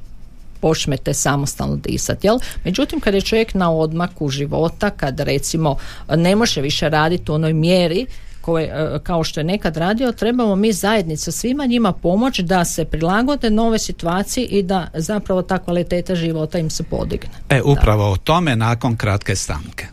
počnete 0.61 1.15
samostalno 1.15 1.77
disati. 1.77 2.27
Jel? 2.27 2.39
Međutim, 2.65 3.01
kad 3.01 3.15
je 3.15 3.21
čovjek 3.21 3.55
na 3.55 3.73
odmaku 3.73 4.29
života, 4.29 4.91
kad 4.91 5.21
recimo 5.21 5.77
ne 6.17 6.37
može 6.37 6.61
više 6.61 6.89
raditi 6.89 7.31
u 7.31 7.35
onoj 7.35 7.53
mjeri 7.53 8.07
koje, 8.41 8.65
e, 8.67 8.99
kao 9.03 9.25
što 9.25 9.41
je 9.41 9.45
nekad 9.45 9.77
radio, 9.77 10.13
trebamo 10.13 10.57
mi 10.57 10.73
zajednica 10.73 11.33
svima 11.33 11.67
njima 11.67 11.93
pomoći 11.93 12.43
da 12.43 12.65
se 12.65 12.85
prilagode 12.85 13.51
nove 13.51 13.79
situacije 13.79 14.47
i 14.47 14.63
da 14.63 14.89
zapravo 14.95 15.43
ta 15.43 15.59
kvaliteta 15.59 16.15
života 16.15 16.59
im 16.59 16.71
se 16.71 16.83
podigne. 16.83 17.31
E, 17.49 17.63
upravo 17.63 18.13
o 18.13 18.17
tome 18.17 18.57
nakon 18.57 18.97
kratke 18.97 19.37
stanke. 19.37 19.87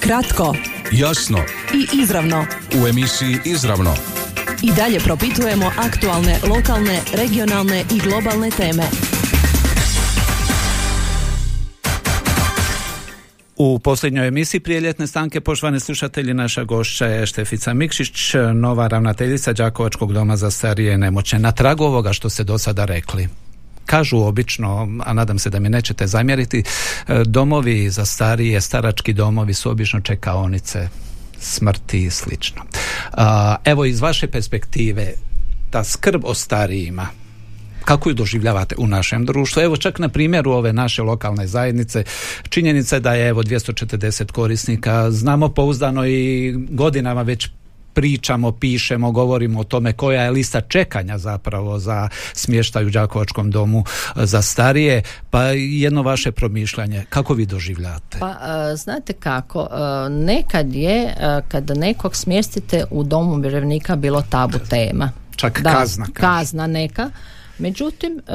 Kratko, 0.00 0.54
Jasno 0.92 1.38
i 1.74 2.02
izravno. 2.02 2.46
u 2.82 2.86
emisiji 2.86 3.38
Izravno. 3.44 3.94
I 4.62 4.72
dalje 4.72 5.00
propitujemo 5.00 5.70
aktualne, 5.78 6.38
lokalne, 6.48 7.00
regionalne 7.14 7.84
i 7.94 7.98
globalne 7.98 8.50
teme. 8.50 8.82
U 13.62 13.78
posljednjoj 13.78 14.28
emisiji 14.28 14.60
prije 14.60 14.80
ljetne 14.80 15.06
stanke, 15.06 15.40
poštovani 15.40 15.80
slušatelji, 15.80 16.34
naša 16.34 16.64
gošća 16.64 17.06
je 17.06 17.26
Štefica 17.26 17.74
Mikšić, 17.74 18.34
nova 18.54 18.88
ravnateljica 18.88 19.52
Đakovačkog 19.52 20.12
doma 20.12 20.36
za 20.36 20.50
starije 20.50 20.98
nemoćne. 20.98 21.38
Na 21.38 21.52
tragu 21.52 21.84
ovoga 21.84 22.12
što 22.12 22.30
ste 22.30 22.44
do 22.44 22.58
sada 22.58 22.84
rekli, 22.84 23.28
kažu 23.86 24.18
obično, 24.18 24.88
a 25.04 25.12
nadam 25.12 25.38
se 25.38 25.50
da 25.50 25.60
mi 25.60 25.68
nećete 25.68 26.06
zamjeriti, 26.06 26.58
e, 26.58 27.22
domovi 27.26 27.90
za 27.90 28.04
starije, 28.04 28.60
starački 28.60 29.12
domovi 29.12 29.54
su 29.54 29.70
obično 29.70 30.00
čekaonice 30.00 30.88
smrti 31.40 32.04
i 32.04 32.10
slično. 32.10 32.62
Evo 33.64 33.84
iz 33.84 34.00
vaše 34.00 34.26
perspektive, 34.26 35.12
ta 35.70 35.84
skrb 35.84 36.24
o 36.24 36.34
starijima, 36.34 37.08
kako 37.90 38.08
ju 38.08 38.14
doživljavate 38.14 38.74
u 38.78 38.86
našem 38.86 39.24
društvu? 39.26 39.62
Evo 39.62 39.76
čak 39.76 39.98
na 39.98 40.08
primjeru 40.08 40.50
ove 40.52 40.72
naše 40.72 41.02
lokalne 41.02 41.46
zajednice, 41.46 42.04
činjenica 42.48 42.96
je 42.96 43.00
da 43.00 43.14
je 43.14 43.28
evo 43.28 43.42
240 43.42 44.32
korisnika, 44.32 45.10
znamo 45.10 45.48
pouzdano 45.48 46.06
i 46.06 46.54
godinama 46.70 47.22
već 47.22 47.48
pričamo, 47.94 48.52
pišemo, 48.52 49.10
govorimo 49.12 49.60
o 49.60 49.64
tome 49.64 49.92
koja 49.92 50.22
je 50.22 50.30
lista 50.30 50.60
čekanja 50.60 51.18
zapravo 51.18 51.78
za 51.78 52.08
smještaj 52.32 52.86
u 52.86 52.90
Đakovačkom 52.90 53.50
domu 53.50 53.84
za 54.14 54.42
starije, 54.42 55.02
pa 55.30 55.42
jedno 55.54 56.02
vaše 56.02 56.32
promišljanje, 56.32 57.04
kako 57.08 57.34
vi 57.34 57.46
doživljate? 57.46 58.18
Pa, 58.20 58.30
e, 58.30 58.76
znate 58.76 59.12
kako, 59.12 59.68
e, 59.70 60.10
nekad 60.10 60.74
je, 60.74 61.02
e, 61.02 61.42
kada 61.48 61.74
nekog 61.74 62.16
smjestite 62.16 62.84
u 62.90 63.04
domu 63.04 63.32
umirovljenika 63.32 63.96
bilo 63.96 64.22
tabu 64.30 64.58
tema. 64.68 65.12
Čak 65.36 65.62
kazna. 65.62 66.06
Kazna 66.12 66.66
neka. 66.66 67.10
Međutim, 67.60 68.22
e, 68.28 68.32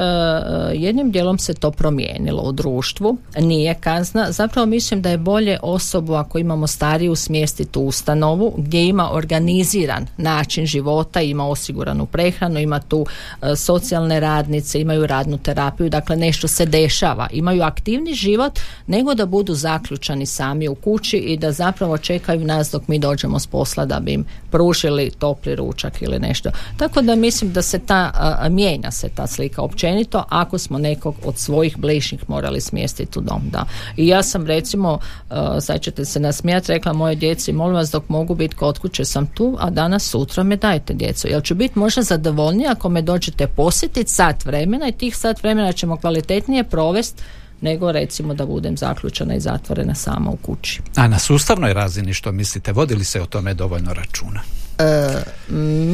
jednim 0.74 1.10
dijelom 1.10 1.38
se 1.38 1.54
to 1.54 1.70
promijenilo 1.70 2.42
u 2.42 2.52
društvu, 2.52 3.16
nije 3.38 3.74
kazna. 3.74 4.32
Zapravo 4.32 4.66
mislim 4.66 5.02
da 5.02 5.10
je 5.10 5.18
bolje 5.18 5.58
osobu 5.62 6.14
ako 6.14 6.38
imamo 6.38 6.66
stariju 6.66 7.14
smjestiti 7.14 7.78
u 7.78 7.86
ustanovu 7.86 8.54
gdje 8.56 8.86
ima 8.86 9.12
organiziran 9.12 10.06
način 10.16 10.66
života, 10.66 11.20
ima 11.20 11.48
osiguranu 11.48 12.06
prehranu, 12.06 12.60
ima 12.60 12.80
tu 12.80 13.06
e, 13.42 13.56
socijalne 13.56 14.20
radnice, 14.20 14.80
imaju 14.80 15.06
radnu 15.06 15.38
terapiju, 15.38 15.88
dakle 15.88 16.16
nešto 16.16 16.48
se 16.48 16.66
dešava, 16.66 17.28
imaju 17.32 17.62
aktivni 17.62 18.14
život 18.14 18.58
nego 18.86 19.14
da 19.14 19.26
budu 19.26 19.54
zaključani 19.54 20.26
sami 20.26 20.68
u 20.68 20.74
kući 20.74 21.16
i 21.16 21.36
da 21.36 21.52
zapravo 21.52 21.98
čekaju 21.98 22.44
nas 22.44 22.70
dok 22.70 22.88
mi 22.88 22.98
dođemo 22.98 23.38
s 23.38 23.46
posla 23.46 23.84
da 23.84 24.00
bi 24.00 24.12
im 24.12 24.24
pružili 24.50 25.10
topli 25.18 25.54
ručak 25.54 26.02
ili 26.02 26.18
nešto. 26.18 26.50
Tako 26.76 27.02
da 27.02 27.14
mislim 27.14 27.52
da 27.52 27.62
se 27.62 27.78
ta 27.78 28.12
mijenja 28.50 28.90
se 28.90 29.08
ta 29.16 29.26
slika 29.26 29.62
općenito 29.62 30.24
ako 30.28 30.58
smo 30.58 30.78
nekog 30.78 31.14
od 31.24 31.38
svojih 31.38 31.78
bližnjih 31.78 32.30
morali 32.30 32.60
smjestiti 32.60 33.18
u 33.18 33.22
dom. 33.22 33.42
Da. 33.50 33.64
I 33.96 34.08
ja 34.08 34.22
sam 34.22 34.46
recimo, 34.46 34.92
uh, 34.92 35.36
sad 35.60 35.80
ćete 35.80 36.04
se 36.04 36.20
nasmijati, 36.20 36.72
rekla 36.72 36.92
moje 36.92 37.14
djeci, 37.14 37.52
molim 37.52 37.74
vas 37.74 37.90
dok 37.90 38.08
mogu 38.08 38.34
biti 38.34 38.56
kod 38.56 38.78
kuće 38.78 39.04
sam 39.04 39.26
tu, 39.26 39.56
a 39.60 39.70
danas 39.70 40.10
sutra 40.10 40.42
me 40.42 40.56
dajte 40.56 40.94
djecu. 40.94 41.28
Jel 41.28 41.40
ću 41.40 41.54
biti 41.54 41.78
možda 41.78 42.02
zadovoljniji 42.02 42.66
ako 42.66 42.88
me 42.88 43.02
dođete 43.02 43.46
posjetiti 43.46 44.12
sat 44.12 44.44
vremena 44.44 44.88
i 44.88 44.92
tih 44.92 45.16
sat 45.16 45.42
vremena 45.42 45.72
ćemo 45.72 45.96
kvalitetnije 45.96 46.64
provesti 46.64 47.22
nego 47.60 47.92
recimo 47.92 48.34
da 48.34 48.46
budem 48.46 48.76
zaključana 48.76 49.34
i 49.34 49.40
zatvorena 49.40 49.94
sama 49.94 50.30
u 50.30 50.36
kući. 50.36 50.80
A 50.96 51.08
na 51.08 51.18
sustavnoj 51.18 51.74
razini 51.74 52.14
što 52.14 52.32
mislite, 52.32 52.72
vodili 52.72 53.04
se 53.04 53.22
o 53.22 53.26
tome 53.26 53.54
dovoljno 53.54 53.92
računa? 53.92 54.40
E, 54.78 55.08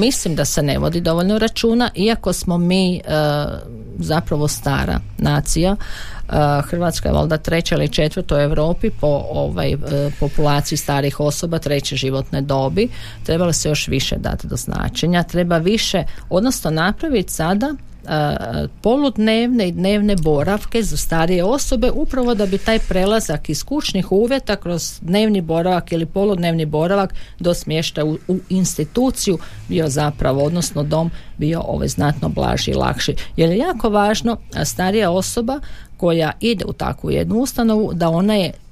mislim 0.00 0.34
da 0.34 0.44
se 0.44 0.62
ne 0.62 0.78
vodi 0.78 1.00
dovoljno 1.00 1.38
računa 1.38 1.90
iako 1.94 2.32
smo 2.32 2.58
mi 2.58 2.96
e, 2.96 3.00
zapravo 3.98 4.48
stara 4.48 5.00
nacija. 5.18 5.76
E, 5.76 6.34
Hrvatska 6.70 7.08
je 7.08 7.14
valjda 7.14 7.36
treća 7.36 7.74
ili 7.74 7.88
četvrta 7.88 8.36
u 8.36 8.40
Europi 8.40 8.90
po 8.90 9.24
ovaj, 9.30 9.76
populaciji 10.20 10.78
starih 10.78 11.20
osoba 11.20 11.58
treće 11.58 11.96
životne 11.96 12.40
dobi. 12.40 12.88
Trebalo 13.22 13.52
se 13.52 13.68
još 13.68 13.88
više 13.88 14.16
dati 14.18 14.46
do 14.46 14.56
značenja. 14.56 15.22
Treba 15.22 15.58
više 15.58 16.04
odnosno 16.30 16.70
napraviti 16.70 17.32
sada 17.32 17.74
poludnevne 18.80 19.68
i 19.68 19.72
dnevne 19.72 20.16
boravke 20.16 20.82
za 20.82 20.96
starije 20.96 21.44
osobe 21.44 21.90
upravo 21.90 22.34
da 22.34 22.46
bi 22.46 22.58
taj 22.58 22.78
prelazak 22.78 23.50
iz 23.50 23.64
kućnih 23.64 24.12
uvjeta 24.12 24.56
kroz 24.56 25.00
dnevni 25.00 25.40
boravak 25.40 25.92
ili 25.92 26.06
poludnevni 26.06 26.66
boravak 26.66 27.14
do 27.38 27.54
smješta 27.54 28.04
u, 28.04 28.18
u 28.28 28.38
instituciju 28.48 29.38
bio 29.68 29.88
zapravo, 29.88 30.44
odnosno 30.44 30.82
dom 30.82 31.10
bio 31.38 31.60
ovaj 31.60 31.88
znatno 31.88 32.28
blaži 32.28 32.70
i 32.70 32.74
lakši. 32.74 33.14
Jer 33.36 33.50
je 33.50 33.56
jako 33.56 33.88
važno 33.88 34.36
starija 34.64 35.10
osoba 35.10 35.60
koja 35.96 36.32
ide 36.40 36.64
u 36.64 36.72
takvu 36.72 37.10
jednu 37.10 37.36
ustanovu 37.36 37.90
da 37.94 38.08
ona 38.08 38.34
je 38.34 38.52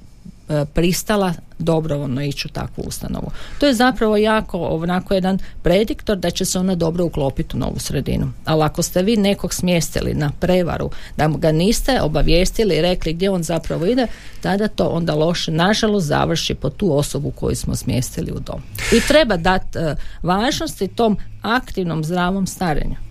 pristala 0.73 1.33
dobrovoljno 1.59 2.23
ići 2.23 2.47
u 2.47 2.51
takvu 2.51 2.83
ustanovu. 2.87 3.31
To 3.59 3.65
je 3.65 3.73
zapravo 3.73 4.17
jako 4.17 4.57
onako 4.57 5.13
jedan 5.13 5.39
prediktor 5.61 6.17
da 6.17 6.29
će 6.29 6.45
se 6.45 6.59
ona 6.59 6.75
dobro 6.75 7.05
uklopiti 7.05 7.57
u 7.57 7.59
novu 7.59 7.79
sredinu. 7.79 8.31
Ali 8.45 8.63
ako 8.63 8.81
ste 8.81 9.03
vi 9.03 9.17
nekog 9.17 9.53
smjestili 9.53 10.13
na 10.13 10.31
prevaru, 10.39 10.89
da 11.17 11.27
ga 11.27 11.51
niste 11.51 12.01
obavijestili 12.01 12.75
i 12.75 12.81
rekli 12.81 13.13
gdje 13.13 13.29
on 13.29 13.43
zapravo 13.43 13.85
ide, 13.85 14.07
tada 14.41 14.67
to 14.67 14.85
onda 14.85 15.15
loše, 15.15 15.51
nažalost, 15.51 16.07
završi 16.07 16.55
po 16.55 16.69
tu 16.69 16.97
osobu 16.97 17.31
koju 17.31 17.55
smo 17.55 17.75
smjestili 17.75 18.31
u 18.31 18.39
dom. 18.39 18.61
I 18.93 18.99
treba 19.07 19.37
dati 19.37 19.77
uh, 19.77 19.83
važnosti 20.23 20.87
tom 20.87 21.17
aktivnom 21.41 22.03
zdravom 22.03 22.47
starenju 22.47 23.10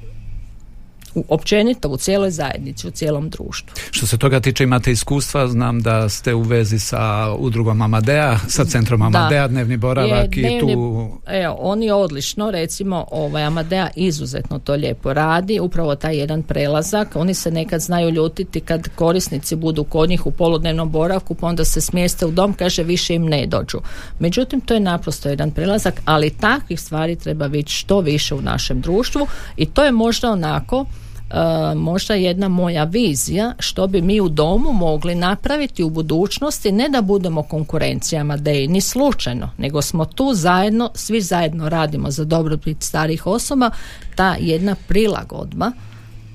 u, 1.14 1.24
općenito 1.28 1.88
u 1.88 1.96
cijeloj 1.96 2.30
zajednici, 2.30 2.88
u 2.88 2.90
cijelom 2.90 3.30
društvu. 3.30 3.74
Što 3.90 4.06
se 4.06 4.18
toga 4.18 4.40
tiče 4.40 4.64
imate 4.64 4.92
iskustva, 4.92 5.48
znam 5.48 5.80
da 5.80 6.08
ste 6.08 6.34
u 6.34 6.42
vezi 6.42 6.78
sa 6.78 7.34
udrugom 7.38 7.82
Amadea, 7.82 8.38
sa 8.48 8.64
centrom 8.64 9.02
Amadea, 9.02 9.48
dnevni 9.48 9.76
boravak 9.76 10.36
i 10.36 10.60
tu... 10.60 11.10
Evo, 11.26 11.56
oni 11.58 11.90
odlično, 11.90 12.50
recimo 12.50 13.06
ovaj 13.10 13.42
Amadea 13.42 13.88
izuzetno 13.96 14.58
to 14.58 14.74
lijepo 14.74 15.12
radi, 15.12 15.60
upravo 15.60 15.94
taj 15.94 16.16
jedan 16.16 16.42
prelazak, 16.42 17.16
oni 17.16 17.34
se 17.34 17.50
nekad 17.50 17.80
znaju 17.80 18.10
ljutiti 18.10 18.60
kad 18.60 18.88
korisnici 18.94 19.56
budu 19.56 19.84
kod 19.84 20.08
njih 20.08 20.26
u 20.26 20.30
poludnevnom 20.30 20.90
boravku, 20.90 21.34
pa 21.34 21.46
onda 21.46 21.64
se 21.64 21.80
smjeste 21.80 22.26
u 22.26 22.30
dom, 22.30 22.52
kaže 22.52 22.82
više 22.82 23.14
im 23.14 23.24
ne 23.26 23.46
dođu. 23.46 23.78
Međutim, 24.18 24.60
to 24.60 24.74
je 24.74 24.80
naprosto 24.80 25.28
jedan 25.28 25.50
prelazak, 25.50 26.00
ali 26.04 26.30
takvih 26.30 26.80
stvari 26.80 27.16
treba 27.16 27.48
biti 27.48 27.72
što 27.72 28.00
više 28.00 28.34
u 28.34 28.40
našem 28.40 28.80
društvu 28.80 29.26
i 29.56 29.66
to 29.66 29.84
je 29.84 29.92
možda 29.92 30.30
onako 30.30 30.86
E, 31.30 31.74
možda 31.74 32.14
jedna 32.14 32.48
moja 32.48 32.84
vizija 32.84 33.54
što 33.58 33.86
bi 33.86 34.02
mi 34.02 34.20
u 34.20 34.28
domu 34.28 34.72
mogli 34.72 35.14
napraviti 35.14 35.82
u 35.82 35.90
budućnosti 35.90 36.72
ne 36.72 36.88
da 36.88 37.02
budemo 37.02 37.42
konkurencijama 37.42 38.36
da 38.36 38.50
je 38.50 38.68
ni 38.68 38.80
slučajno 38.80 39.50
nego 39.58 39.82
smo 39.82 40.04
tu 40.04 40.34
zajedno 40.34 40.90
svi 40.94 41.20
zajedno 41.20 41.68
radimo 41.68 42.10
za 42.10 42.24
dobrobit 42.24 42.82
starih 42.82 43.26
osoba 43.26 43.70
ta 44.14 44.36
jedna 44.40 44.76
prilagodba 44.88 45.72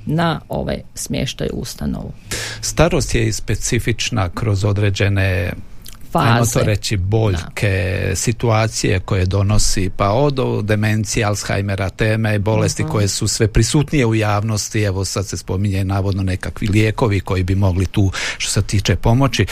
na 0.06 0.42
ovaj 0.50 0.82
smještaj 0.96 1.48
ustanovu. 1.54 2.12
Starost 2.62 3.16
je 3.16 3.28
i 3.28 3.34
specifična 3.34 4.30
kroz 4.30 4.66
određene 4.66 5.54
faze. 6.20 6.30
Ajmo 6.30 6.46
to 6.46 6.64
reći 6.64 6.98
boljke, 6.98 8.12
situacije 8.16 9.00
koje 9.00 9.26
donosi, 9.26 9.90
pa 9.98 10.10
od 10.10 10.66
demencije, 10.66 11.26
Alzheimera, 11.26 11.90
teme, 11.90 12.40
bolesti 12.40 12.84
uh 12.84 12.90
koje 12.92 13.08
su 13.08 13.28
sve 13.28 13.48
prisutnije 13.48 14.06
u 14.06 14.16
javnosti, 14.16 14.82
evo 14.82 15.06
sad 15.06 15.28
se 15.28 15.38
spominje 15.38 15.84
navodno 15.84 16.24
nekakvi 16.24 16.68
lijekovi 16.68 17.20
koji 17.20 17.44
bi 17.44 17.56
mogli 17.56 17.86
tu 17.86 18.12
što 18.38 18.52
se 18.52 18.68
tiče 18.68 18.96
pomoći. 18.96 19.46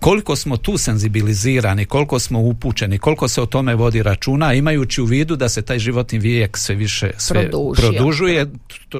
koliko 0.00 0.36
smo 0.36 0.56
tu 0.56 0.78
senzibilizirani, 0.78 1.84
koliko 1.84 2.18
smo 2.18 2.40
upućeni, 2.40 2.98
koliko 2.98 3.28
se 3.28 3.42
o 3.42 3.46
tome 3.46 3.74
vodi 3.74 4.02
računa, 4.02 4.54
imajući 4.54 5.02
u 5.02 5.04
vidu 5.04 5.36
da 5.36 5.48
se 5.48 5.62
taj 5.62 5.78
životni 5.78 6.18
vijek 6.18 6.58
sve 6.58 6.74
više 6.74 7.10
sve 7.18 7.50
produžuje, 7.76 8.46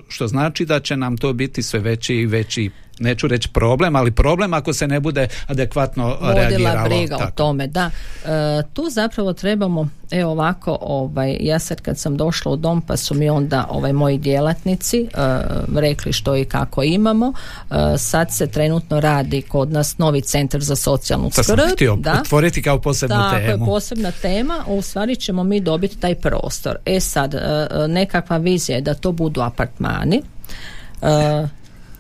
što 0.08 0.28
znači 0.28 0.64
da 0.64 0.80
će 0.80 0.96
nam 0.96 1.16
to 1.16 1.32
biti 1.32 1.62
sve 1.62 1.80
veći 1.80 2.14
i 2.14 2.26
veći 2.26 2.70
neću 2.99 3.28
reći 3.28 3.49
problem, 3.49 3.96
ali 3.96 4.11
problem 4.11 4.54
ako 4.54 4.72
se 4.72 4.87
ne 4.87 5.00
bude 5.00 5.28
adekvatno 5.46 6.16
Vodila 6.20 6.84
briga 6.84 7.16
o 7.16 7.30
tome, 7.30 7.66
da. 7.66 7.90
E, 8.25 8.62
tu 8.72 8.90
zapravo 8.90 9.32
trebamo, 9.32 9.88
evo 10.11 10.30
ovako, 10.30 10.78
ovaj, 10.80 11.37
ja 11.40 11.58
sad 11.58 11.80
kad 11.80 11.99
sam 11.99 12.16
došla 12.16 12.52
u 12.52 12.56
dom 12.56 12.80
pa 12.80 12.96
su 12.96 13.14
mi 13.14 13.30
onda 13.30 13.66
ovaj, 13.70 13.92
moji 13.92 14.18
djelatnici 14.18 15.00
e, 15.00 15.08
rekli 15.76 16.12
što 16.12 16.37
i 16.37 16.44
kako 16.44 16.82
imamo. 16.82 17.32
E, 17.70 17.75
sad 17.99 18.32
se 18.32 18.46
trenutno 18.46 19.00
radi 19.00 19.42
kod 19.42 19.72
nas 19.72 19.99
novi 19.99 20.20
centar 20.20 20.61
za 20.61 20.76
socijalnu 20.76 21.30
skrb. 21.30 21.58
Sam 21.58 21.70
htio 21.72 21.96
da. 21.96 22.18
otvoriti 22.20 22.62
kao 22.62 22.80
posebnu 22.80 23.16
Tako 23.16 23.37
temu. 23.37 23.64
je 23.64 23.66
posebna 23.66 24.11
tema, 24.22 24.64
u 24.66 24.82
stvari 24.82 25.16
ćemo 25.16 25.44
mi 25.44 25.61
dobiti 25.61 25.99
taj 25.99 26.14
prostor. 26.14 26.76
E 26.87 27.00
sad, 27.00 27.34
nekakva 27.88 28.37
vizija 28.37 28.76
je 28.76 28.82
da 28.82 28.94
to 28.94 29.12
budu 29.12 29.40
apartmani. 29.40 30.22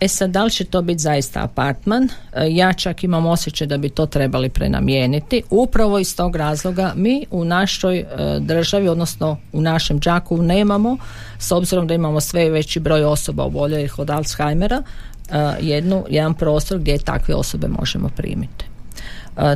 E 0.02 0.08
sad, 0.08 0.30
da 0.30 0.44
li 0.44 0.50
će 0.50 0.64
to 0.64 0.82
biti 0.82 0.98
zaista 0.98 1.42
apartman? 1.42 2.08
E, 2.32 2.46
ja 2.50 2.72
čak 2.72 3.04
imam 3.04 3.26
osjećaj 3.26 3.66
da 3.66 3.76
bi 3.76 3.88
to 3.88 4.06
trebali 4.06 4.48
prenamijeniti. 4.48 5.42
Upravo 5.50 5.98
iz 5.98 6.16
tog 6.16 6.36
razloga 6.36 6.92
mi 6.96 7.26
u 7.30 7.44
našoj 7.44 7.98
e, 7.98 8.06
državi, 8.40 8.88
odnosno 8.88 9.36
u 9.52 9.60
našem 9.60 10.00
džaku 10.00 10.36
nemamo, 10.36 10.96
s 11.38 11.52
obzirom 11.52 11.86
da 11.86 11.94
imamo 11.94 12.20
sve 12.20 12.50
veći 12.50 12.80
broj 12.80 13.04
osoba 13.04 13.44
oboljelih 13.44 13.98
od 13.98 14.10
Alzheimera, 14.10 14.82
e, 14.82 15.36
jednu, 15.60 16.04
jedan 16.10 16.34
prostor 16.34 16.78
gdje 16.78 16.98
takve 16.98 17.34
osobe 17.34 17.68
možemo 17.68 18.08
primiti. 18.16 18.64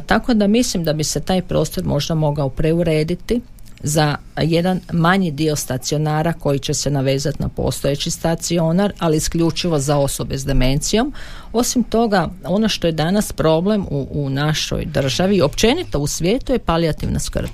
Tako 0.07 0.35
da 0.35 0.47
mislim 0.47 0.85
da 0.85 0.93
bi 0.93 1.05
se 1.05 1.21
taj 1.21 1.43
prostor 1.43 1.85
možda 1.85 2.15
mogao 2.15 2.49
preurediti 2.49 3.41
za 3.83 4.16
jedan 4.42 4.80
manji 4.92 5.30
dio 5.30 5.56
stacionara 5.56 6.33
koji 6.33 6.59
će 6.59 6.75
se 6.75 6.90
navezati 6.90 7.42
na 7.42 7.49
postojeći 7.49 8.11
stacionar, 8.11 8.92
ali 8.99 9.16
isključivo 9.16 9.78
za 9.78 9.97
osobe 9.97 10.38
s 10.38 10.45
demencijom. 10.45 11.12
Osim 11.52 11.83
toga, 11.85 12.28
ono 12.45 12.68
što 12.68 12.87
je 12.87 12.92
danas 12.92 13.33
problem 13.33 13.87
u, 13.90 14.09
u 14.11 14.30
našoj 14.30 14.85
državi 14.85 15.40
općenito 15.40 15.99
u 15.99 16.06
svijetu 16.06 16.52
je 16.52 16.59
palijativna 16.59 17.18
skrb. 17.18 17.50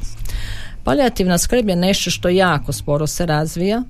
Palijativna 0.85 1.39
skrb 1.39 1.69
je 1.69 1.77
nešto 1.77 2.11
što 2.11 2.29
jako 2.29 2.73
sporo 2.73 3.07
se 3.07 3.27
razvija, 3.27 3.83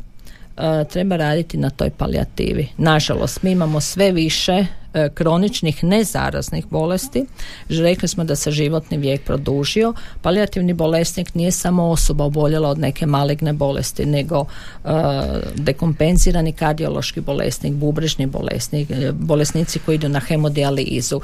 e, 0.57 0.85
treba 0.85 1.17
raditi 1.17 1.57
na 1.57 1.71
toj 1.71 1.91
palijativi. 1.91 2.69
Nažalost, 2.77 3.43
mi 3.43 3.51
imamo 3.51 3.81
sve 3.81 4.13
više 4.13 4.67
kroničnih 5.15 5.85
nezaraznih 5.85 6.67
bolesti. 6.71 7.25
Rekli 7.69 8.09
smo 8.09 8.25
da 8.25 8.37
se 8.37 8.51
životni 8.51 8.97
vijek 8.97 9.25
produžio. 9.25 9.95
Palijativni 10.23 10.73
bolesnik 10.73 11.35
nije 11.35 11.51
samo 11.51 11.91
osoba 11.91 12.25
oboljela 12.25 12.69
od 12.69 12.79
neke 12.79 13.07
maligne 13.07 13.53
bolesti, 13.53 14.07
nego 14.07 14.45
e, 14.85 14.89
dekompenzirani 15.57 16.53
kardiološki 16.53 17.21
bolesnik, 17.21 17.73
bubrežni 17.73 18.27
bolesnik, 18.27 18.91
e, 18.91 19.13
bolesnici 19.13 19.79
koji 19.79 19.95
idu 19.95 20.09
na 20.09 20.21
hemodijalizu, 20.21 21.21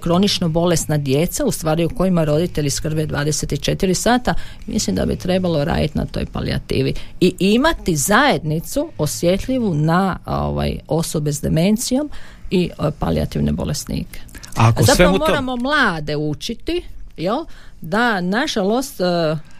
kronično 0.00 0.48
bolesna 0.48 0.98
djeca, 0.98 1.44
u 1.44 1.52
stvari 1.52 1.84
u 1.84 1.88
kojima 1.88 2.24
roditelji 2.24 2.70
skrbe 2.70 3.06
24 3.06 3.94
sata, 3.94 4.34
mislim 4.66 4.96
da 4.96 5.06
bi 5.06 5.16
trebalo 5.16 5.64
raditi 5.64 5.98
na 5.98 6.06
toj 6.06 6.26
palijativi 6.26 6.94
i 7.20 7.34
imati 7.38 7.96
zajednicu 7.96 8.90
osjetljivu 8.98 9.74
na 9.74 10.18
ovaj, 10.26 10.78
osobe 10.88 11.32
s 11.32 11.40
demencijom 11.40 12.10
i 12.50 12.70
e, 12.78 12.90
palijativne 12.98 13.52
bolesnike. 13.52 14.20
Ako 14.56 14.82
Zapravo 14.82 15.18
to... 15.18 15.26
moramo 15.26 15.56
mlade 15.56 16.16
učiti 16.16 16.82
jel, 17.16 17.44
da 17.80 18.20
nažalost 18.20 19.00
e, 19.00 19.04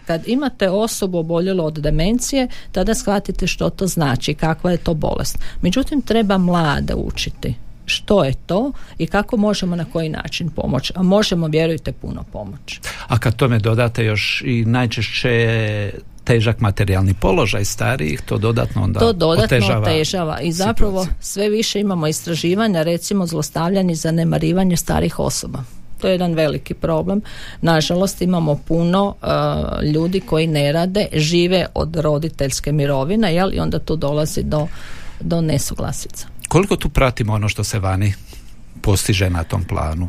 kad 0.07 0.29
imate 0.29 0.69
osobu 0.69 1.19
oboljelu 1.19 1.65
od 1.65 1.79
demencije, 1.79 2.49
tada 2.73 2.95
shvatite 2.95 3.47
što 3.47 3.71
to 3.71 3.87
znači, 3.87 4.35
kakva 4.35 4.71
je 4.71 4.77
to 4.77 4.95
bolest. 4.95 5.39
Međutim, 5.63 6.03
treba 6.03 6.39
mlade 6.39 6.95
učiti 6.95 7.55
što 7.87 8.25
je 8.25 8.35
to 8.47 8.73
i 8.99 9.07
kako 9.07 9.37
možemo 9.37 9.77
na 9.77 9.85
koji 9.85 10.09
način 10.09 10.51
pomoći. 10.51 10.93
A 10.97 11.03
možemo, 11.03 11.47
vjerujte, 11.47 11.93
puno 11.93 12.25
pomoći. 12.33 12.81
A 13.09 13.19
kad 13.19 13.37
tome 13.37 13.59
dodate 13.59 14.05
još 14.05 14.43
i 14.47 14.65
najčešće 14.65 15.93
težak 16.31 16.61
materijalni 16.61 17.15
položaj 17.15 17.65
starijih, 17.65 18.21
to 18.23 18.39
dodatno 18.39 18.83
onda 18.83 19.01
To 19.01 19.13
dodatno 19.13 19.45
otežava 19.45 19.81
otežava 19.81 20.41
i 20.41 20.53
zapravo 20.53 21.07
sve 21.21 21.49
više 21.49 21.81
imamo 21.81 22.07
istraživanja, 22.07 22.83
recimo 22.83 23.27
zlostavljanje 23.27 23.93
i 23.93 23.97
zanemarivanje 23.97 24.77
starih 24.77 25.19
osoba. 25.19 25.65
To 26.01 26.07
je 26.07 26.15
jedan 26.15 26.35
veliki 26.35 26.75
problem. 26.75 27.23
Nažalost 27.63 28.23
imamo 28.23 28.55
puno 28.69 29.07
uh, 29.07 29.85
ljudi 29.85 30.21
koji 30.21 30.47
ne 30.47 30.73
rade, 30.73 31.07
žive 31.13 31.67
od 31.75 31.97
roditeljske 31.97 32.73
mirovine, 32.73 33.35
jel? 33.35 33.55
I 33.55 33.61
onda 33.61 33.79
tu 33.79 33.97
dolazi 33.97 34.43
do, 34.43 34.67
do 35.21 35.41
nesuglasica. 35.41 36.27
Koliko 36.49 36.77
tu 36.77 36.89
pratimo 36.89 37.33
ono 37.33 37.49
što 37.49 37.65
se 37.65 37.79
vani 37.79 38.15
postiže 38.83 39.31
na 39.31 39.45
tom 39.45 39.65
planu? 39.65 40.09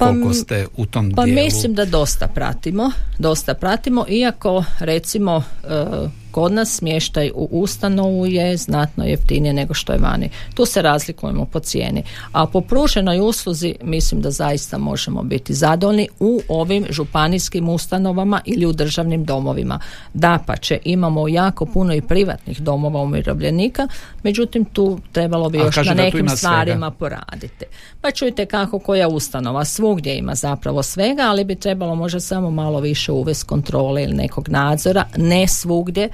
Pa, 0.00 0.06
koliko 0.06 0.34
ste 0.34 0.66
u 0.76 0.86
tom 0.86 1.12
pa 1.16 1.24
dijelu? 1.24 1.44
mislim 1.44 1.74
da 1.74 1.84
dosta 1.84 2.26
pratimo, 2.26 2.90
dosta 3.18 3.54
pratimo, 3.54 4.04
iako 4.08 4.64
recimo 4.78 5.42
e, 5.64 6.08
Kod 6.30 6.52
nas 6.52 6.76
smještaj 6.76 7.30
u 7.34 7.48
ustanovu 7.52 8.26
je 8.26 8.56
znatno 8.56 9.04
jeftinije 9.04 9.52
nego 9.52 9.74
što 9.74 9.92
je 9.92 9.98
vani. 9.98 10.30
Tu 10.54 10.66
se 10.66 10.82
razlikujemo 10.82 11.44
po 11.44 11.60
cijeni. 11.60 12.02
A 12.32 12.46
po 12.46 12.60
pruženoj 12.60 13.20
usluzi 13.20 13.74
mislim 13.82 14.20
da 14.20 14.30
zaista 14.30 14.78
možemo 14.78 15.22
biti 15.22 15.54
zadovoljni 15.54 16.08
u 16.20 16.40
ovim 16.48 16.86
županijskim 16.90 17.68
ustanovama 17.68 18.40
ili 18.44 18.66
u 18.66 18.72
državnim 18.72 19.24
domovima. 19.24 19.80
Da 20.14 20.38
pa 20.46 20.56
će, 20.56 20.78
imamo 20.84 21.28
jako 21.28 21.66
puno 21.66 21.94
i 21.94 22.02
privatnih 22.02 22.60
domova 22.60 23.00
umirovljenika, 23.00 23.88
međutim 24.22 24.64
tu 24.64 24.98
trebalo 25.12 25.48
bi 25.48 25.58
još 25.58 25.76
na 25.76 25.94
nekim 25.94 26.28
stvarima 26.28 26.90
poraditi. 26.90 27.64
Pa 28.00 28.10
čujte 28.10 28.46
kako 28.46 28.78
koja 28.78 29.08
ustanova 29.08 29.64
svugdje 29.64 30.18
ima 30.18 30.34
zapravo 30.34 30.82
svega, 30.82 31.22
ali 31.22 31.44
bi 31.44 31.54
trebalo 31.54 31.94
možda 31.94 32.20
samo 32.20 32.50
malo 32.50 32.80
više 32.80 33.12
uvesti 33.12 33.46
kontrole 33.46 34.02
ili 34.02 34.14
nekog 34.14 34.48
nadzora, 34.48 35.04
ne 35.16 35.48
svugdje 35.48 36.08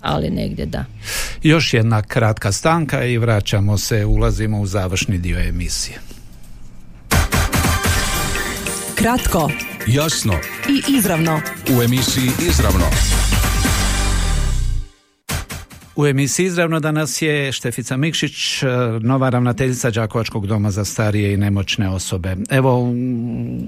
ali 0.00 0.30
negdje 0.30 0.66
da. 0.66 0.84
Još 1.42 1.74
jedna 1.74 2.02
kratka 2.02 2.52
stanka 2.52 3.04
i 3.04 3.18
vraćamo 3.18 3.78
se, 3.78 4.04
ulazimo 4.04 4.60
u 4.60 4.66
završni 4.66 5.18
dio 5.18 5.38
emisije. 5.48 5.98
Kratko, 8.94 9.50
jasno 9.86 10.34
i 10.68 10.96
izravno. 10.96 11.40
U 11.78 11.82
emisiji 11.82 12.30
Izravno. 12.48 12.84
U 15.96 16.06
emisiji 16.06 16.46
izravno 16.46 16.80
danas 16.80 17.22
je 17.22 17.52
Štefica 17.52 17.96
Mikšić, 17.96 18.62
e, 18.62 18.66
nova 19.00 19.28
ravnateljica 19.28 19.90
Đakovačkog 19.90 20.46
doma 20.46 20.70
za 20.70 20.84
starije 20.84 21.34
i 21.34 21.36
nemoćne 21.36 21.88
osobe. 21.88 22.36
Evo, 22.50 22.94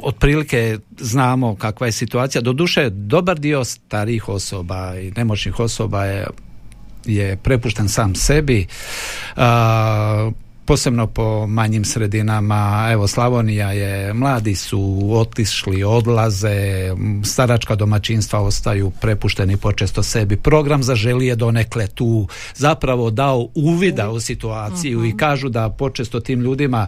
otprilike 0.02 0.78
znamo 0.98 1.56
kakva 1.56 1.87
je 1.87 1.92
situacija. 1.92 2.42
Doduše, 2.42 2.90
dobar 2.90 3.38
dio 3.38 3.64
starijih 3.64 4.28
osoba 4.28 4.94
i 5.00 5.12
nemoćnih 5.16 5.61
osoba 5.61 6.04
je 6.04 6.26
je 7.06 7.37
prepušten 7.37 7.88
sam 7.88 8.14
sebi 8.14 8.66
posebno 10.64 11.07
po 11.07 11.46
manjim 11.46 11.85
sredinama. 11.85 12.88
Evo 12.92 13.09
Slavonija 13.09 13.72
je, 13.72 14.14
mladi 14.14 14.55
su 14.55 15.11
otišli, 15.12 15.85
odlaze, 15.85 16.90
staračka 17.25 17.75
domaćinstva 17.75 18.40
ostaju 18.40 18.90
prepušteni 18.90 19.57
počesto 19.57 20.03
sebi. 20.03 20.37
Program 20.37 20.83
zaželi 20.83 21.27
je 21.27 21.37
donekle 21.37 21.87
tu 21.87 22.29
zapravo 22.55 23.11
dao 23.11 23.48
uvida 23.55 24.11
u 24.11 24.20
situaciju 24.20 25.05
i 25.05 25.09
mhm. 25.09 25.16
kažu 25.16 25.48
da 25.48 25.68
počesto 25.68 26.20
tim 26.20 26.40
ljudima 26.40 26.87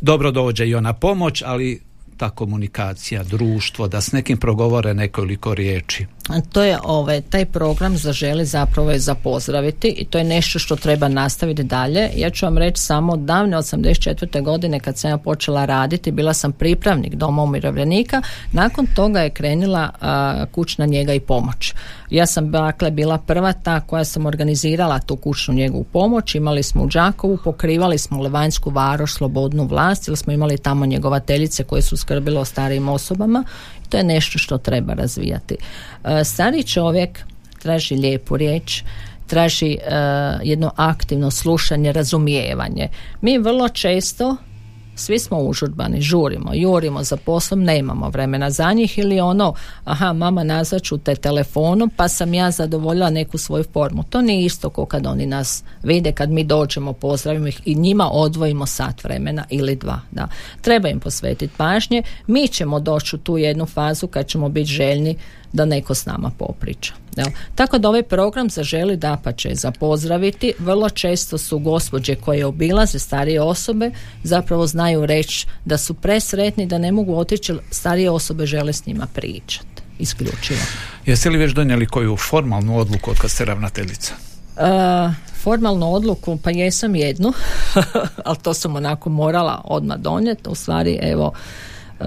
dobro 0.00 0.30
dođe 0.30 0.66
i 0.66 0.74
ona 0.74 0.92
pomoć, 0.92 1.42
ali 1.46 1.80
ta 2.16 2.30
komunikacija, 2.30 3.24
društvo, 3.24 3.88
da 3.88 4.00
s 4.00 4.12
nekim 4.12 4.38
progovore 4.38 4.94
nekoliko 4.94 5.54
riječi. 5.54 6.06
To 6.52 6.62
je 6.62 6.78
ovaj, 6.84 7.20
taj 7.20 7.44
program 7.44 7.96
zaželi 7.96 8.44
zapravo 8.44 8.90
je 8.90 8.98
za 8.98 9.14
pozdraviti 9.14 9.88
i 9.88 10.04
to 10.04 10.18
je 10.18 10.24
nešto 10.24 10.58
što 10.58 10.76
treba 10.76 11.08
nastaviti 11.08 11.62
dalje. 11.62 12.10
Ja 12.16 12.30
ću 12.30 12.46
vam 12.46 12.58
reći 12.58 12.82
samo 12.82 13.16
davne 13.16 13.56
84. 13.56 14.42
godine 14.42 14.80
kad 14.80 14.98
sam 14.98 15.10
ja 15.10 15.18
počela 15.18 15.64
raditi, 15.64 16.12
bila 16.12 16.34
sam 16.34 16.52
pripravnik 16.52 17.14
doma 17.14 17.42
umirovljenika, 17.42 18.22
nakon 18.52 18.86
toga 18.86 19.20
je 19.20 19.30
krenila 19.30 19.90
kućna 20.52 20.86
njega 20.86 21.14
i 21.14 21.20
pomoć. 21.20 21.74
Ja 22.10 22.26
sam 22.26 22.50
dakle 22.50 22.90
bila 22.90 23.18
prva 23.18 23.52
ta 23.52 23.80
koja 23.80 24.04
sam 24.04 24.26
organizirala 24.26 24.98
tu 24.98 25.16
kućnu 25.16 25.54
njegu 25.54 25.84
pomoć, 25.92 26.34
imali 26.34 26.62
smo 26.62 26.82
u 26.82 26.86
Đakovu, 26.86 27.38
pokrivali 27.44 27.98
smo 27.98 28.22
Levanjsku 28.22 28.70
varoš, 28.70 29.14
slobodnu 29.14 29.64
vlast, 29.64 30.08
jer 30.08 30.16
smo 30.16 30.32
imali 30.32 30.58
tamo 30.58 30.86
njegovateljice 30.86 31.64
koje 31.64 31.82
su 31.82 31.96
skrbile 31.96 32.40
o 32.40 32.44
starijim 32.44 32.88
osobama 32.88 33.44
to 33.88 33.96
je 33.96 34.04
nešto 34.04 34.38
što 34.38 34.58
treba 34.58 34.94
razvijati. 34.94 35.56
E, 36.04 36.24
stari 36.24 36.62
čovjek 36.62 37.20
traži 37.62 37.94
lijepu 37.94 38.36
riječ, 38.36 38.82
traži 39.26 39.72
e, 39.72 39.78
jedno 40.42 40.70
aktivno 40.76 41.30
slušanje, 41.30 41.92
razumijevanje. 41.92 42.88
Mi 43.20 43.38
vrlo 43.38 43.68
često 43.68 44.36
svi 44.96 45.18
smo 45.18 45.38
užurbani, 45.38 46.00
žurimo, 46.00 46.50
jurimo 46.54 47.02
za 47.02 47.16
poslom, 47.16 47.64
nemamo 47.64 48.08
vremena 48.08 48.50
za 48.50 48.72
njih 48.72 48.98
ili 48.98 49.20
ono, 49.20 49.54
aha, 49.84 50.12
mama 50.12 50.44
nazvaću 50.44 50.98
te 50.98 51.14
telefonom 51.14 51.90
pa 51.96 52.08
sam 52.08 52.34
ja 52.34 52.50
zadovoljila 52.50 53.10
neku 53.10 53.38
svoju 53.38 53.64
formu. 53.72 54.02
To 54.02 54.22
nije 54.22 54.44
isto 54.44 54.70
kao 54.70 54.86
kad 54.86 55.06
oni 55.06 55.26
nas 55.26 55.64
vide, 55.82 56.12
kad 56.12 56.30
mi 56.30 56.44
dođemo, 56.44 56.92
pozdravimo 56.92 57.46
ih 57.46 57.60
i 57.64 57.74
njima 57.74 58.10
odvojimo 58.12 58.66
sat 58.66 59.04
vremena 59.04 59.44
ili 59.50 59.76
dva. 59.76 60.00
Da. 60.10 60.28
Treba 60.60 60.88
im 60.88 61.00
posvetiti 61.00 61.54
pažnje. 61.56 62.02
Mi 62.26 62.48
ćemo 62.48 62.80
doći 62.80 63.16
u 63.16 63.18
tu 63.18 63.38
jednu 63.38 63.66
fazu 63.66 64.06
kad 64.06 64.26
ćemo 64.26 64.48
biti 64.48 64.70
željni 64.70 65.16
da 65.56 65.64
neko 65.64 65.94
s 65.94 66.06
nama 66.06 66.30
popriča. 66.38 66.94
Jel? 67.16 67.26
Tako 67.54 67.78
da 67.78 67.88
ovaj 67.88 68.02
program 68.02 68.50
zaželi 68.50 68.96
da 68.96 69.16
pa 69.24 69.32
će 69.32 69.54
za 69.54 69.70
pozdraviti. 69.70 70.52
Vrlo 70.58 70.90
često 70.90 71.38
su 71.38 71.58
gospođe 71.58 72.14
koje 72.14 72.46
obilaze 72.46 72.98
starije 72.98 73.42
osobe 73.42 73.90
zapravo 74.22 74.66
znaju 74.66 75.06
reći 75.06 75.46
da 75.64 75.78
su 75.78 75.94
presretni 75.94 76.66
da 76.66 76.78
ne 76.78 76.92
mogu 76.92 77.16
otići 77.16 77.54
starije 77.70 78.10
osobe 78.10 78.46
žele 78.46 78.72
s 78.72 78.86
njima 78.86 79.06
pričati. 79.14 79.82
Isključivo. 79.98 80.60
Jeste 81.06 81.30
li 81.30 81.38
već 81.38 81.52
donijeli 81.52 81.86
koju 81.86 82.16
formalnu 82.16 82.78
odluku 82.78 83.10
od 83.10 83.18
kad 83.18 83.30
ste 83.30 83.44
ravnateljica? 83.44 84.14
Uh, 84.56 85.14
formalnu 85.42 85.92
odluku, 85.92 86.38
pa 86.42 86.50
jesam 86.50 86.94
jednu, 86.94 87.32
ali 88.24 88.36
to 88.42 88.54
sam 88.54 88.76
onako 88.76 89.10
morala 89.10 89.60
odmah 89.64 89.98
donijeti. 89.98 90.48
U 90.48 90.54
stvari, 90.54 90.98
evo, 91.02 91.32
uh, 92.00 92.06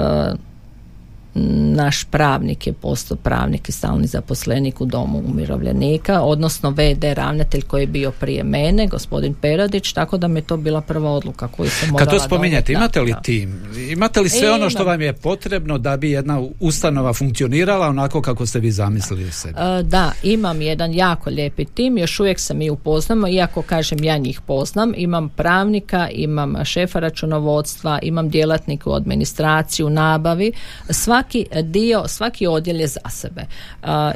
naš 1.76 2.04
pravnik 2.04 2.68
je 2.68 2.74
postao 2.74 3.18
pravnik 3.18 3.70
i 3.70 3.72
stalni 3.72 4.08
zaposlenik 4.08 4.82
u 4.82 4.86
domu 4.86 5.24
umirovljenika, 5.28 6.22
odnosno 6.22 6.70
VD 6.70 7.04
ravnatelj 7.14 7.62
koji 7.62 7.82
je 7.82 7.88
bio 7.88 8.12
prije 8.12 8.44
mene, 8.44 8.88
gospodin 8.88 9.34
Peradić, 9.34 9.94
tako 9.94 10.18
da 10.18 10.28
mi 10.28 10.40
je 10.40 10.44
to 10.44 10.58
bila 10.58 10.82
prva 10.82 11.12
odluka 11.12 11.48
koju 11.48 11.70
sam 11.70 11.90
morala 11.90 12.12
Kad 12.12 12.20
to 12.20 12.26
spominjate, 12.26 12.74
imate 12.74 13.02
li 13.02 13.14
tim? 13.24 13.62
Imate 13.92 14.22
li 14.22 14.30
sve 14.30 14.52
ono 14.52 14.70
što 14.70 14.84
vam 14.84 15.02
je 15.02 15.14
potrebno 15.14 15.78
da 15.78 15.98
bi 15.98 16.12
jedna 16.12 16.42
ustanova 16.60 17.14
funkcionirala 17.14 17.88
onako 17.88 18.22
kako 18.22 18.46
ste 18.46 18.60
vi 18.60 18.72
zamislili 18.72 19.32
sebi? 19.32 19.60
E, 19.60 19.84
da, 19.84 20.12
imam 20.24 20.62
jedan 20.62 20.94
jako 20.94 21.30
lijepi 21.30 21.66
tim, 21.66 21.98
još 21.98 22.20
uvijek 22.20 22.40
se 22.40 22.54
mi 22.54 22.70
upoznamo, 22.70 23.28
iako 23.28 23.62
kažem 23.62 24.04
ja 24.04 24.18
njih 24.18 24.42
poznam, 24.42 24.94
imam 24.98 25.30
pravnika, 25.30 26.10
imam 26.12 26.66
šefa 26.66 27.00
računovodstva, 27.00 28.00
imam 28.02 28.30
djelatnika 28.30 28.90
u 28.90 28.94
administraciju, 28.94 29.90
nabavi, 29.90 30.52
svaki 30.90 31.29
svaki 31.30 31.46
dio, 31.64 32.08
svaki 32.08 32.48
odjel 32.48 32.80
je 32.80 32.88
za 32.88 33.00
sebe. 33.10 33.46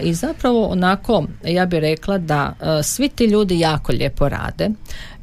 I 0.02 0.14
zapravo 0.14 0.68
onako, 0.68 1.24
ja 1.46 1.66
bih 1.66 1.80
rekla 1.80 2.18
da 2.18 2.54
svi 2.84 3.10
ti 3.10 3.26
ljudi 3.26 3.60
jako 3.60 3.92
lijepo 3.92 4.30
rade 4.30 4.70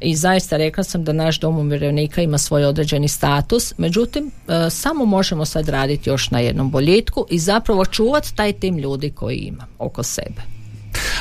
i 0.01 0.17
zaista 0.17 0.57
rekla 0.57 0.85
sam 0.85 1.05
da 1.05 1.13
naš 1.13 1.41
dom 1.41 1.59
umirovljenika 1.59 2.23
ima 2.23 2.39
svoj 2.39 2.65
određeni 2.65 3.09
status, 3.09 3.79
međutim 3.79 4.31
samo 4.71 5.05
možemo 5.05 5.45
sad 5.45 5.69
raditi 5.69 6.11
još 6.11 6.31
na 6.31 6.39
jednom 6.39 6.71
boljitku 6.71 7.27
i 7.31 7.39
zapravo 7.39 7.85
čuvati 7.85 8.37
taj 8.37 8.53
tim 8.53 8.79
ljudi 8.79 9.11
koji 9.11 9.37
ima 9.37 9.67
oko 9.79 10.03
sebe. 10.03 10.60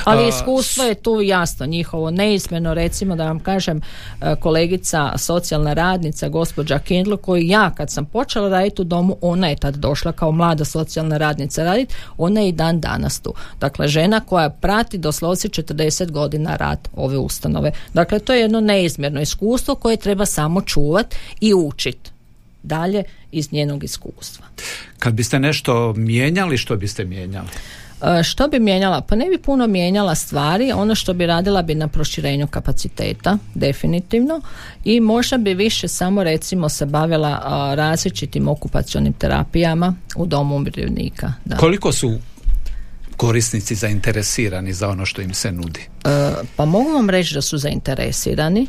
Ali 0.03 0.27
iskustvo 0.27 0.83
je 0.83 0.95
tu 0.95 1.21
jasno 1.21 1.65
njihovo 1.65 2.11
neizmjeno 2.11 2.73
recimo 2.73 3.15
da 3.15 3.25
vam 3.25 3.39
kažem 3.39 3.81
e, 4.21 4.35
kolegica 4.35 5.17
socijalna 5.17 5.73
radnica 5.73 6.29
gospođa 6.29 6.79
Kindle 6.79 7.17
koju 7.17 7.43
ja 7.43 7.71
kad 7.77 7.91
sam 7.91 8.05
počela 8.05 8.49
raditi 8.49 8.81
u 8.81 8.85
domu 8.85 9.17
ona 9.21 9.47
je 9.47 9.55
tad 9.55 9.75
došla 9.75 10.11
kao 10.11 10.31
mlada 10.31 10.65
socijalna 10.65 11.17
radnica 11.17 11.63
raditi 11.63 11.95
ona 12.17 12.41
je 12.41 12.49
i 12.49 12.51
dan 12.51 12.79
danas 12.79 13.19
tu. 13.19 13.33
Dakle 13.59 13.87
žena 13.87 14.19
koja 14.19 14.49
prati 14.49 14.97
doslovce 14.97 15.47
40 15.47 16.11
godina 16.11 16.55
rad 16.55 16.89
ove 16.95 17.17
ustanove. 17.17 17.71
Dakle 17.93 18.19
to 18.19 18.33
je 18.33 18.41
jedno 18.41 18.61
neizmjerno 18.61 19.21
iskustvo 19.21 19.75
koje 19.75 19.97
treba 19.97 20.25
samo 20.25 20.61
čuvati 20.61 21.17
i 21.41 21.53
učiti 21.53 22.11
dalje 22.63 23.03
iz 23.31 23.51
njenog 23.51 23.83
iskustva. 23.83 24.45
Kad 24.99 25.13
biste 25.13 25.39
nešto 25.39 25.93
mijenjali, 25.93 26.57
što 26.57 26.75
biste 26.75 27.05
mijenjali? 27.05 27.47
E, 28.01 28.23
što 28.23 28.47
bi 28.47 28.59
mijenjala? 28.59 29.01
Pa 29.01 29.15
ne 29.15 29.25
bi 29.25 29.37
puno 29.37 29.67
mijenjala 29.67 30.15
stvari, 30.15 30.71
ono 30.71 30.95
što 30.95 31.13
bi 31.13 31.25
radila 31.25 31.61
bi 31.61 31.75
na 31.75 31.87
proširenju 31.87 32.47
kapaciteta, 32.47 33.37
definitivno, 33.55 34.41
i 34.83 34.99
možda 34.99 35.37
bi 35.37 35.53
više 35.53 35.87
samo 35.87 36.23
recimo 36.23 36.69
se 36.69 36.85
bavila 36.85 37.41
različitim 37.75 38.47
okupacionim 38.47 39.13
terapijama 39.13 39.95
u 40.15 40.25
domu 40.25 40.55
umirovljenika. 40.55 41.33
Da. 41.45 41.57
Koliko 41.57 41.91
su 41.91 42.19
korisnici 43.17 43.75
zainteresirani 43.75 44.73
za 44.73 44.89
ono 44.89 45.05
što 45.05 45.21
im 45.21 45.33
se 45.33 45.51
nudi? 45.51 45.79
E, 46.05 46.33
pa 46.55 46.65
mogu 46.65 46.89
vam 46.89 47.09
reći 47.09 47.33
da 47.33 47.41
su 47.41 47.57
zainteresirani. 47.57 48.67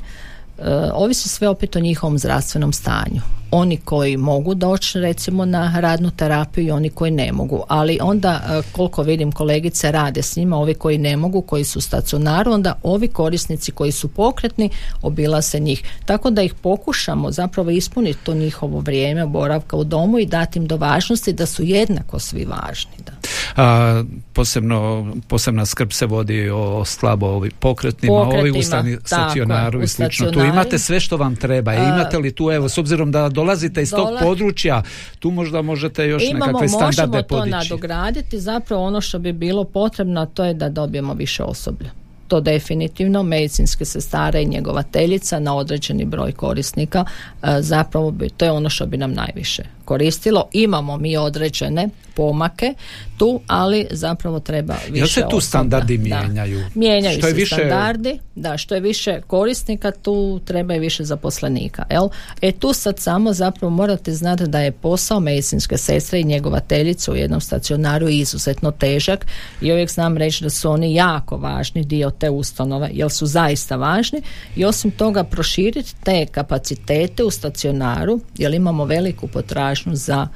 E, 0.60 0.90
ovisi 0.94 1.28
sve 1.28 1.48
opet 1.48 1.76
o 1.76 1.80
njihovom 1.80 2.18
zdravstvenom 2.18 2.72
stanju. 2.72 3.20
Oni 3.50 3.76
koji 3.76 4.16
mogu 4.16 4.54
doći 4.54 5.00
recimo 5.00 5.44
na 5.44 5.80
radnu 5.80 6.10
terapiju 6.10 6.66
i 6.66 6.70
oni 6.70 6.90
koji 6.90 7.10
ne 7.10 7.32
mogu. 7.32 7.64
Ali 7.68 7.98
onda 8.02 8.40
e, 8.48 8.62
koliko 8.72 9.02
vidim 9.02 9.32
kolegice 9.32 9.92
rade 9.92 10.22
s 10.22 10.36
njima 10.36 10.56
ovi 10.56 10.74
koji 10.74 10.98
ne 10.98 11.16
mogu 11.16 11.42
koji 11.42 11.64
su 11.64 11.80
stacionaru 11.80 12.52
onda 12.52 12.74
ovi 12.82 13.08
korisnici 13.08 13.72
koji 13.72 13.92
su 13.92 14.08
pokretni 14.08 14.70
obilaze 15.02 15.60
njih. 15.60 15.82
Tako 16.04 16.30
da 16.30 16.42
ih 16.42 16.54
pokušamo 16.54 17.30
zapravo 17.30 17.70
ispuniti 17.70 18.18
to 18.24 18.34
njihovo 18.34 18.80
vrijeme 18.80 19.26
boravka 19.26 19.76
u 19.76 19.84
domu 19.84 20.18
i 20.18 20.26
dati 20.26 20.58
im 20.58 20.66
do 20.66 20.76
važnosti 20.76 21.32
da 21.32 21.46
su 21.46 21.62
jednako 21.62 22.18
svi 22.18 22.44
važni 22.44 22.96
da. 23.06 23.19
A, 23.56 24.02
posebno, 24.32 25.12
posebna 25.28 25.66
skrb 25.66 25.90
se 25.92 26.06
vodi 26.06 26.50
o 26.50 26.84
slabo 26.84 27.26
ovi 27.26 27.50
pokretnima, 27.50 28.14
ovi 28.14 28.50
ustani 28.50 28.96
stacionaru 29.04 29.82
i 29.82 29.88
slično. 29.88 30.30
Tu 30.30 30.40
imate 30.40 30.78
sve 30.78 31.00
što 31.00 31.16
vam 31.16 31.36
treba. 31.36 31.70
A, 31.70 31.74
imate 31.74 32.18
li 32.18 32.32
tu, 32.32 32.50
evo, 32.50 32.68
s 32.68 32.78
obzirom 32.78 33.12
da 33.12 33.28
dolazite 33.28 33.82
iz 33.82 33.90
tog 33.90 34.08
područja, 34.22 34.82
tu 35.18 35.30
možda 35.30 35.62
možete 35.62 36.06
još 36.06 36.22
Imamo, 36.22 36.46
nekakve 36.46 36.68
standarde 36.68 37.24
možemo 37.30 37.44
to 37.44 37.46
nadograditi, 37.46 38.40
zapravo 38.40 38.84
ono 38.84 39.00
što 39.00 39.18
bi 39.18 39.32
bilo 39.32 39.64
potrebno 39.64 40.26
to 40.26 40.44
je 40.44 40.54
da 40.54 40.68
dobijemo 40.68 41.14
više 41.14 41.42
osoblja 41.42 41.90
to 42.30 42.40
definitivno 42.40 43.22
medicinske 43.22 43.84
sestare 43.84 44.42
i 44.42 44.46
njegovateljica 44.46 45.38
na 45.38 45.56
određeni 45.56 46.04
broj 46.04 46.32
korisnika 46.32 47.04
e, 47.42 47.56
zapravo 47.60 48.10
bi, 48.10 48.30
to 48.30 48.44
je 48.44 48.50
ono 48.50 48.70
što 48.70 48.86
bi 48.86 48.96
nam 48.96 49.12
najviše 49.12 49.62
koristilo. 49.90 50.48
Imamo 50.52 50.96
mi 50.96 51.16
određene 51.16 51.88
pomake 52.14 52.74
tu, 53.16 53.40
ali 53.46 53.86
zapravo 53.90 54.40
treba 54.40 54.74
više 54.88 54.98
Jel 54.98 55.06
se 55.06 55.22
tu 55.30 55.40
standardi 55.40 55.98
mijenjaju? 55.98 56.64
Mijenjaju 56.74 57.18
što 57.18 57.26
se 57.26 57.32
više... 57.32 57.54
standardi, 57.54 58.18
da, 58.34 58.56
što 58.56 58.74
je 58.74 58.80
više 58.80 59.20
korisnika, 59.26 59.90
tu 59.90 60.40
treba 60.44 60.74
i 60.74 60.78
više 60.78 61.04
zaposlenika. 61.04 61.84
Jel? 61.90 62.08
E 62.42 62.52
tu 62.52 62.72
sad 62.72 62.98
samo 62.98 63.32
zapravo 63.32 63.70
morate 63.70 64.12
znati 64.12 64.46
da 64.46 64.60
je 64.60 64.72
posao 64.72 65.20
medicinske 65.20 65.76
sestre 65.76 66.20
i 66.20 66.24
njegovateljice 66.24 67.10
u 67.10 67.16
jednom 67.16 67.40
stacionaru 67.40 68.08
izuzetno 68.08 68.70
težak 68.70 69.26
i 69.60 69.72
uvijek 69.72 69.90
znam 69.90 70.16
reći 70.16 70.44
da 70.44 70.50
su 70.50 70.70
oni 70.70 70.94
jako 70.94 71.36
važni 71.36 71.84
dio 71.84 72.10
te 72.10 72.30
ustanove, 72.30 72.90
jer 72.92 73.10
su 73.10 73.26
zaista 73.26 73.76
važni 73.76 74.22
i 74.56 74.64
osim 74.64 74.90
toga 74.90 75.24
proširiti 75.24 75.94
te 76.04 76.26
kapacitete 76.26 77.24
u 77.24 77.30
stacionaru, 77.30 78.20
jer 78.38 78.54
imamo 78.54 78.84
veliku 78.84 79.26
potražnju 79.26 79.79
za 79.86 80.28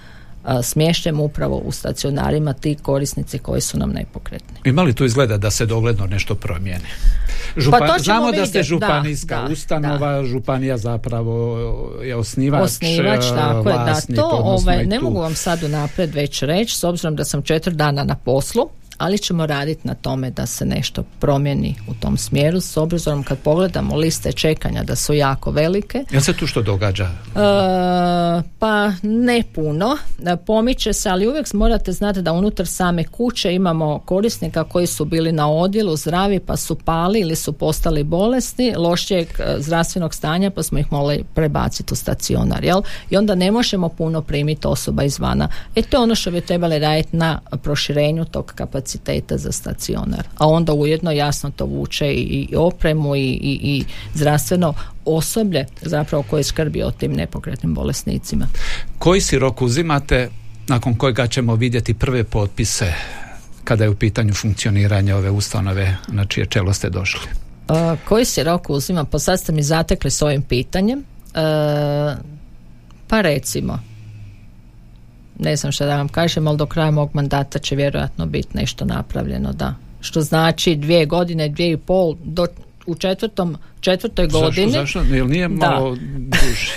smješćem 0.62 1.20
upravo 1.20 1.56
u 1.56 1.72
stacionarima 1.72 2.52
ti 2.52 2.76
korisnici 2.82 3.38
koji 3.38 3.60
su 3.60 3.78
nam 3.78 3.90
nepokretni. 3.90 4.56
Ima 4.64 4.82
li 4.82 4.94
tu 4.94 5.04
izgleda 5.04 5.38
da 5.38 5.50
se 5.50 5.66
dogledno 5.66 6.06
nešto 6.06 6.34
promijeni? 6.34 6.84
Župan, 7.56 7.80
pa 7.88 7.98
znamo 7.98 8.32
da 8.32 8.46
ste 8.46 8.62
županijska 8.62 9.48
ustanova, 9.52 10.24
županija 10.24 10.76
zapravo 10.76 11.58
je 12.02 12.16
osnivač. 12.16 12.62
Osnivač, 12.62 13.24
tako 13.36 13.68
je, 13.70 13.74
da 13.74 14.00
to 14.16 14.30
ovaj, 14.32 14.86
ne 14.86 15.00
mogu 15.00 15.20
vam 15.20 15.34
sad 15.34 15.62
unaprijed 15.62 16.14
već 16.14 16.42
reći, 16.42 16.76
s 16.76 16.84
obzirom 16.84 17.16
da 17.16 17.24
sam 17.24 17.42
četiri 17.42 17.74
dana 17.74 18.04
na 18.04 18.14
poslu, 18.14 18.68
ali 18.98 19.18
ćemo 19.18 19.46
raditi 19.46 19.88
na 19.88 19.94
tome 19.94 20.30
da 20.30 20.46
se 20.46 20.66
nešto 20.66 21.04
promijeni 21.20 21.74
u 21.88 21.94
tom 21.94 22.16
smjeru 22.16 22.60
s 22.60 22.76
obzirom 22.76 23.22
kad 23.22 23.38
pogledamo 23.38 23.96
liste 23.96 24.32
čekanja 24.32 24.82
da 24.82 24.96
su 24.96 25.14
jako 25.14 25.50
velike. 25.50 26.04
Jel 26.10 26.20
se 26.20 26.32
tu 26.32 26.46
što 26.46 26.62
događa? 26.62 27.04
E, 27.04 27.10
pa 28.58 28.92
ne 29.02 29.42
puno. 29.54 29.96
E, 30.26 30.36
pomiče 30.36 30.92
se, 30.92 31.08
ali 31.08 31.28
uvijek 31.28 31.52
morate 31.52 31.92
znati 31.92 32.22
da 32.22 32.32
unutar 32.32 32.66
same 32.66 33.04
kuće 33.04 33.54
imamo 33.54 33.98
korisnika 33.98 34.64
koji 34.64 34.86
su 34.86 35.04
bili 35.04 35.32
na 35.32 35.50
odjelu 35.50 35.96
zdravi 35.96 36.40
pa 36.40 36.56
su 36.56 36.74
pali 36.74 37.20
ili 37.20 37.36
su 37.36 37.52
postali 37.52 38.04
bolesni, 38.04 38.74
lošijeg 38.76 39.28
e, 39.38 39.56
zdravstvenog 39.58 40.14
stanja 40.14 40.50
pa 40.50 40.62
smo 40.62 40.78
ih 40.78 40.92
morali 40.92 41.24
prebaciti 41.34 41.94
u 41.94 41.96
stacionar. 41.96 42.64
Jel? 42.64 42.82
I 43.10 43.16
onda 43.16 43.34
ne 43.34 43.50
možemo 43.50 43.88
puno 43.88 44.22
primiti 44.22 44.66
osoba 44.66 45.02
izvana. 45.04 45.48
E 45.74 45.82
to 45.82 45.96
je 45.96 46.02
ono 46.02 46.14
što 46.14 46.30
bi 46.30 46.40
trebali 46.40 46.78
raditi 46.78 47.16
na 47.16 47.40
proširenju 47.62 48.24
tog 48.24 48.52
kapaciteta 48.56 48.83
kapaciteta 48.84 49.38
za 49.38 49.52
stacionar. 49.52 50.26
A 50.38 50.46
onda 50.46 50.72
ujedno 50.72 51.10
jasno 51.10 51.50
to 51.50 51.64
vuče 51.64 52.12
i, 52.12 52.48
opremu 52.56 53.16
i, 53.16 53.20
i, 53.20 53.58
i 53.62 53.84
zdravstveno 54.14 54.74
osoblje 55.04 55.66
zapravo 55.82 56.22
koje 56.22 56.44
skrbi 56.44 56.82
o 56.82 56.90
tim 56.90 57.12
nepokretnim 57.12 57.74
bolesnicima. 57.74 58.46
Koji 58.98 59.20
si 59.20 59.38
rok 59.38 59.62
uzimate 59.62 60.28
nakon 60.68 60.94
kojega 60.94 61.26
ćemo 61.26 61.54
vidjeti 61.54 61.94
prve 61.94 62.24
potpise 62.24 62.92
kada 63.64 63.84
je 63.84 63.90
u 63.90 63.94
pitanju 63.94 64.34
funkcioniranje 64.34 65.14
ove 65.14 65.30
ustanove 65.30 65.96
na 66.08 66.24
čije 66.24 66.46
čelo 66.46 66.72
ste 66.72 66.90
došli? 66.90 67.28
koji 68.04 68.24
si 68.24 68.42
rok 68.42 68.70
uzima? 68.70 69.04
Pa 69.04 69.18
sad 69.18 69.40
ste 69.40 69.52
mi 69.52 69.62
zatekli 69.62 70.10
s 70.10 70.22
ovim 70.22 70.42
pitanjem. 70.42 71.04
Pa 73.08 73.20
recimo, 73.20 73.78
ne 75.38 75.56
znam 75.56 75.72
što 75.72 75.86
da 75.86 75.96
vam 75.96 76.08
kažem, 76.08 76.48
ali 76.48 76.58
do 76.58 76.66
kraja 76.66 76.90
mog 76.90 77.10
mandata 77.12 77.58
će 77.58 77.76
vjerojatno 77.76 78.26
biti 78.26 78.56
nešto 78.56 78.84
napravljeno, 78.84 79.52
da. 79.52 79.74
Što 80.00 80.20
znači 80.20 80.76
dvije 80.76 81.06
godine, 81.06 81.48
dvije 81.48 81.72
i 81.72 81.76
pol, 81.76 82.16
do, 82.24 82.46
u 82.86 82.94
četvrtom, 82.94 83.56
četvrtoj 83.80 84.26
godini. 84.26 84.72
Zašto? 84.72 85.00
Jel 85.00 85.26
nije 85.26 85.48
malo 85.48 85.96
duži? 86.16 86.70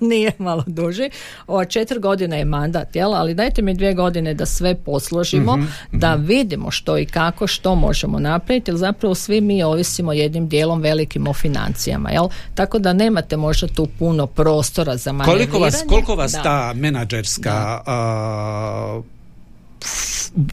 nije 0.10 0.32
malo 0.38 0.64
duži. 0.66 1.10
Ova 1.46 1.64
četiri 1.64 1.98
godine 1.98 2.38
je 2.38 2.44
mandat, 2.44 2.96
jel? 2.96 3.14
ali 3.14 3.34
dajte 3.34 3.62
mi 3.62 3.74
dvije 3.74 3.94
godine 3.94 4.34
da 4.34 4.46
sve 4.46 4.74
posložimo, 4.74 5.56
mhm, 5.56 5.66
da 5.92 6.14
vidimo 6.14 6.70
što 6.70 6.98
i 6.98 7.06
kako, 7.06 7.46
što 7.46 7.74
možemo 7.74 8.18
napraviti, 8.18 8.70
jer 8.70 8.76
zapravo 8.76 9.14
svi 9.14 9.40
mi 9.40 9.62
ovisimo 9.62 10.12
jednim 10.12 10.48
dijelom 10.48 10.80
velikim 10.80 11.28
o 11.28 11.32
financijama, 11.32 12.10
jel? 12.10 12.28
Tako 12.54 12.78
da 12.78 12.92
nemate 12.92 13.36
možda 13.36 13.66
tu 13.66 13.88
puno 13.98 14.26
prostora 14.26 14.96
za 14.96 15.12
manevriranje. 15.12 15.50
Koliko 15.50 15.64
vas, 15.64 15.84
koliko 15.88 16.14
vas 16.14 16.32
ta 16.32 16.72
menadžerska 16.74 17.80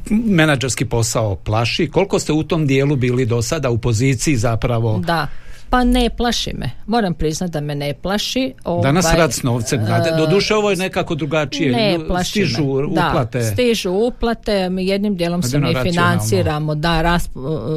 menadžerski 0.10 0.86
posao 0.86 1.36
plaši. 1.36 1.90
Koliko 1.90 2.20
ste 2.20 2.34
u 2.34 2.44
tom 2.44 2.68
dijelu 2.68 2.96
bili 2.96 3.26
do 3.26 3.42
sada 3.42 3.70
u 3.70 3.78
poziciji 3.78 4.38
zapravo? 4.38 4.98
Da, 5.06 5.28
pa 5.74 5.84
ne 5.84 6.10
plaši 6.10 6.52
me. 6.54 6.70
Moram 6.88 7.14
priznati 7.14 7.54
da 7.54 7.62
me 7.62 7.76
ne 7.76 7.94
plaši. 7.94 8.54
Ovaj, 8.64 8.84
Danas 8.84 9.14
rad 9.14 9.34
s 9.34 9.44
novcem. 9.44 9.82
Uh, 9.82 10.18
Doduše 10.18 10.56
ovo 10.56 10.70
je 10.70 10.76
nekako 10.76 11.16
drugačije. 11.16 11.72
Ne 11.72 12.00
plaši 12.08 12.30
stižu 12.30 12.64
uplate. 12.64 13.40
Da, 13.40 13.46
stižu 13.46 13.92
uplate. 13.92 14.70
Mi 14.70 14.88
jednim 14.88 15.16
dijelom 15.16 15.44
se 15.44 15.60
mi 15.60 15.76
financiramo 15.84 16.76
da 16.76 17.02
ras, 17.02 17.30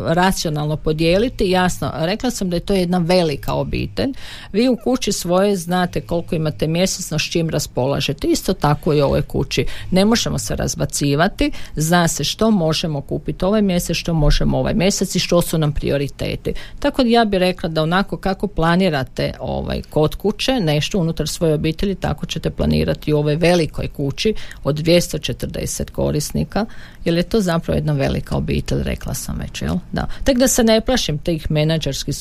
racionalno 0.06 0.76
podijeliti. 0.76 1.50
Jasno, 1.50 1.92
rekla 1.94 2.30
sam 2.30 2.50
da 2.50 2.56
je 2.56 2.60
to 2.60 2.74
jedna 2.74 2.98
velika 2.98 3.52
obitelj. 3.52 4.12
Vi 4.52 4.68
u 4.68 4.76
kući 4.84 5.12
svoje 5.12 5.56
znate 5.56 6.00
koliko 6.00 6.34
imate 6.34 6.66
mjesečno 6.66 7.18
s 7.18 7.22
čim 7.22 7.50
raspolažete. 7.50 8.28
Isto 8.28 8.52
tako 8.52 8.92
i 8.92 9.02
u 9.02 9.04
ovoj 9.04 9.22
kući. 9.22 9.66
Ne 9.90 10.04
možemo 10.04 10.38
se 10.38 10.56
razbacivati. 10.56 11.50
Zna 11.76 12.08
se 12.08 12.24
što 12.24 12.50
možemo 12.50 13.00
kupiti 13.00 13.44
ovaj 13.44 13.62
mjesec, 13.62 13.96
što 13.96 14.14
možemo 14.14 14.58
ovaj 14.58 14.74
mjesec 14.74 15.14
i 15.14 15.18
što 15.18 15.42
su 15.42 15.58
nam 15.58 15.72
prioriteti. 15.72 16.52
Tako 16.78 17.02
da 17.02 17.08
ja 17.08 17.24
bih 17.24 17.38
rekla 17.38 17.68
da 17.68 17.85
onako 17.86 18.16
kako 18.16 18.46
planirate 18.46 19.32
ovaj 19.40 19.82
kod 19.90 20.14
kuće 20.14 20.60
nešto 20.60 20.98
unutar 20.98 21.28
svoje 21.28 21.54
obitelji 21.54 21.94
tako 21.94 22.26
ćete 22.26 22.50
planirati 22.50 23.12
u 23.12 23.18
ovoj 23.18 23.36
velikoj 23.36 23.88
kući 23.88 24.34
od 24.64 24.78
240 24.78 25.90
korisnika 25.90 26.66
jer 27.04 27.16
je 27.16 27.22
to 27.22 27.40
zapravo 27.40 27.76
jedna 27.76 27.92
velika 27.92 28.36
obitelj 28.36 28.82
rekla 28.82 29.14
sam 29.14 29.38
već 29.38 29.62
jel? 29.62 29.76
Da. 29.92 30.06
Tek 30.24 30.38
da 30.38 30.48
se 30.48 30.64
ne 30.64 30.80
plašim 30.80 31.18
tih 31.18 31.50
menadžerskih 31.50 32.16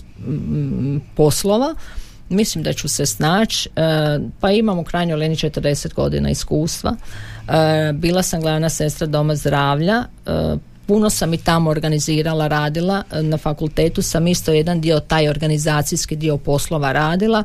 poslova 1.16 1.76
mislim 2.30 2.64
da 2.64 2.74
ću 2.74 2.88
se 2.88 3.06
snaći 3.06 3.70
e, 3.76 3.82
pa 4.40 4.52
imam 4.52 4.80
u 4.80 4.84
krajnjoj 4.84 5.18
liniji 5.18 5.38
40 5.38 5.94
godina 5.94 6.30
iskustva. 6.30 6.96
E, 7.48 7.94
bila 7.94 8.24
sam 8.24 8.42
glavna 8.42 8.70
sestra 8.70 9.08
doma 9.08 9.36
zdravlja 9.36 10.04
e, 10.26 10.56
puno 10.88 11.10
sam 11.10 11.34
i 11.34 11.38
tamo 11.38 11.70
organizirala, 11.70 12.48
radila, 12.48 13.04
na 13.22 13.38
fakultetu 13.38 14.02
sam 14.02 14.28
isto 14.28 14.54
jedan 14.54 14.82
dio, 14.82 15.00
taj 15.00 15.30
organizacijski 15.30 16.16
dio 16.16 16.38
poslova 16.38 16.92
radila, 16.92 17.44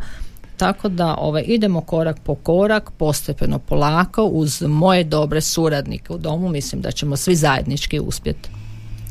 tako 0.56 0.88
da 0.88 1.16
ovaj, 1.18 1.44
idemo 1.46 1.80
korak 1.80 2.16
po 2.24 2.34
korak, 2.34 2.90
postepeno 2.90 3.58
polako, 3.58 4.24
uz 4.24 4.62
moje 4.62 5.04
dobre 5.04 5.40
suradnike 5.40 6.12
u 6.12 6.18
domu, 6.18 6.48
mislim 6.48 6.80
da 6.80 6.90
ćemo 6.90 7.16
svi 7.16 7.36
zajednički 7.36 8.00
uspjeti. 8.00 8.50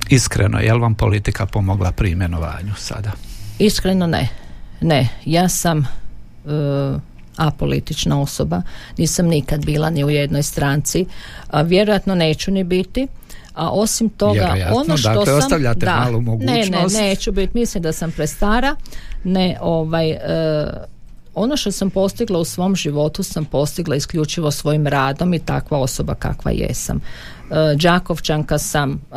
Iskreno, 0.10 0.60
je 0.60 0.74
li 0.74 0.80
vam 0.80 0.96
politika 0.96 1.46
pomogla 1.46 1.92
pri 1.92 2.12
imenovanju 2.12 2.74
sada? 2.78 3.12
Iskreno 3.60 4.08
ne. 4.08 4.30
Ne, 4.82 5.10
ja 5.26 5.50
sam 5.50 5.78
uh, 5.80 7.02
apolitična 7.38 8.22
osoba, 8.22 8.62
nisam 8.98 9.26
nikad 9.26 9.66
bila 9.66 9.90
ni 9.90 10.04
u 10.04 10.10
jednoj 10.10 10.44
stranci, 10.44 11.06
a 11.48 11.62
vjerojatno 11.62 12.16
neću 12.16 12.52
ni 12.52 12.64
biti 12.64 13.08
a 13.60 13.70
osim 13.72 14.10
toga 14.10 14.56
ono 14.74 14.98
što 14.98 15.10
dakle, 15.10 15.26
sam 15.26 15.38
ostavljate 15.38 15.86
da, 15.86 16.00
malu 16.00 16.22
mogućnost. 16.22 16.72
ne, 16.72 17.02
ne, 17.02 17.08
neću 17.10 17.32
biti 17.32 17.58
mislim 17.58 17.84
da 17.84 17.94
sam 17.94 18.12
prestara 18.12 18.76
ne 19.24 19.58
ovaj 19.62 20.10
e, 20.12 20.20
ono 21.36 21.58
što 21.58 21.72
sam 21.72 21.90
postigla 21.90 22.40
u 22.40 22.46
svom 22.46 22.76
životu 22.76 23.24
sam 23.24 23.46
postigla 23.46 23.96
isključivo 23.96 24.52
svojim 24.52 24.88
radom 24.88 25.34
i 25.34 25.40
takva 25.40 25.80
osoba 25.80 26.16
kakva 26.16 26.52
jesam. 26.52 26.98
E, 26.98 27.76
Đakovčanka 27.76 28.58
sam, 28.58 28.92
e, 28.92 29.16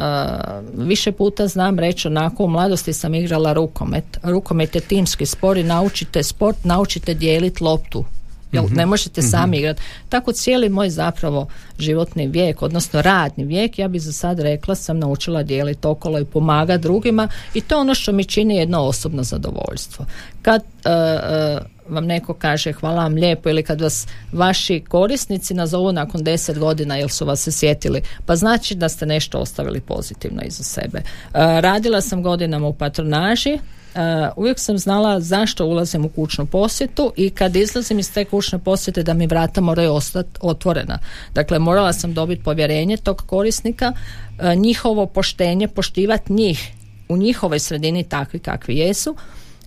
više 0.77 1.13
puta 1.13 1.47
znam 1.47 1.79
reći 1.79 2.09
onako 2.09 2.45
u 2.45 2.49
mladosti 2.49 2.93
sam 2.93 3.15
igrala 3.15 3.53
rukomet. 3.53 4.05
Rukomet 4.23 4.75
je 4.75 4.81
timski 4.81 5.27
sport 5.27 5.59
i 5.59 5.63
naučite 5.63 6.23
sport, 6.23 6.65
naučite 6.65 7.15
dijeliti 7.15 7.65
loptu 7.65 8.05
jel 8.53 8.65
mhm. 8.65 8.77
ne 8.77 8.87
možete 8.87 9.21
mm 9.21 9.25
sami 9.25 9.59
igrati. 9.59 9.83
Tako 10.09 10.33
cijeli 10.33 10.69
moj 10.69 10.91
zapravo 10.91 11.47
životni 11.79 12.27
vijek, 12.27 12.63
odnosno 12.63 13.03
radni 13.03 13.45
vijek, 13.45 13.79
ja 13.79 13.89
bi 13.89 13.99
za 13.99 14.13
sad 14.13 14.41
rekla 14.41 14.75
sam 14.75 14.99
naučila 14.99 15.43
dijeliti 15.43 15.87
okolo 15.87 16.19
i 16.19 16.25
pomagati 16.25 16.83
drugima 16.83 17.29
i 17.55 17.61
to 17.61 17.75
je 17.75 17.81
ono 17.81 17.95
što 17.95 18.13
mi 18.13 18.25
čini 18.25 18.57
jedno 18.57 18.81
osobno 18.81 19.23
zadovoljstvo. 19.23 20.07
Kad 20.43 20.63
vam 21.89 22.07
neko 22.07 22.35
kaže 22.35 22.73
hvala 22.73 23.03
vam 23.03 23.15
lijepo 23.15 23.49
ili 23.49 23.63
kad 23.63 23.81
vas 23.81 24.07
vaši 24.33 24.85
korisnici 24.89 25.55
nazovu 25.55 25.93
nakon 25.93 26.25
deset 26.25 26.59
godina 26.59 26.97
jer 26.97 27.11
su 27.11 27.25
vas 27.25 27.41
se 27.41 27.53
sjetili, 27.53 28.03
pa 28.27 28.37
znači 28.37 28.75
da 28.75 28.89
ste 28.89 29.07
nešto 29.07 29.39
ostavili 29.39 29.81
pozitivno 29.81 30.43
iza 30.43 30.63
sebe. 30.63 30.99
E, 30.99 31.03
radila 31.61 32.01
sam 32.01 32.23
godinama 32.23 32.67
u 32.67 32.73
patronaži, 32.73 33.59
uvijek 34.37 34.59
sam 34.59 34.79
znala 34.79 35.21
zašto 35.21 35.67
ulazim 35.67 36.05
u 36.05 36.09
kućnu 36.09 36.47
posjetu 36.47 37.13
i 37.17 37.31
kad 37.31 37.57
izlazim 37.57 37.99
iz 37.99 38.13
te 38.13 38.25
kućne 38.25 38.59
posjete 38.59 39.03
da 39.03 39.15
mi 39.15 39.27
vrata 39.27 39.61
moraju 39.61 39.93
ostati 39.93 40.41
otvorena. 40.41 40.99
Dakle, 41.35 41.59
morala 41.59 41.93
sam 41.93 42.15
dobiti 42.15 42.43
povjerenje 42.43 42.97
tog 42.97 43.23
korisnika, 43.27 43.93
njihovo 44.57 45.07
poštenje, 45.07 45.69
poštivati 45.69 46.33
njih 46.33 46.73
u 47.09 47.17
njihovoj 47.17 47.59
sredini 47.59 48.05
takvi 48.05 48.39
kakvi 48.39 48.77
jesu 48.77 49.17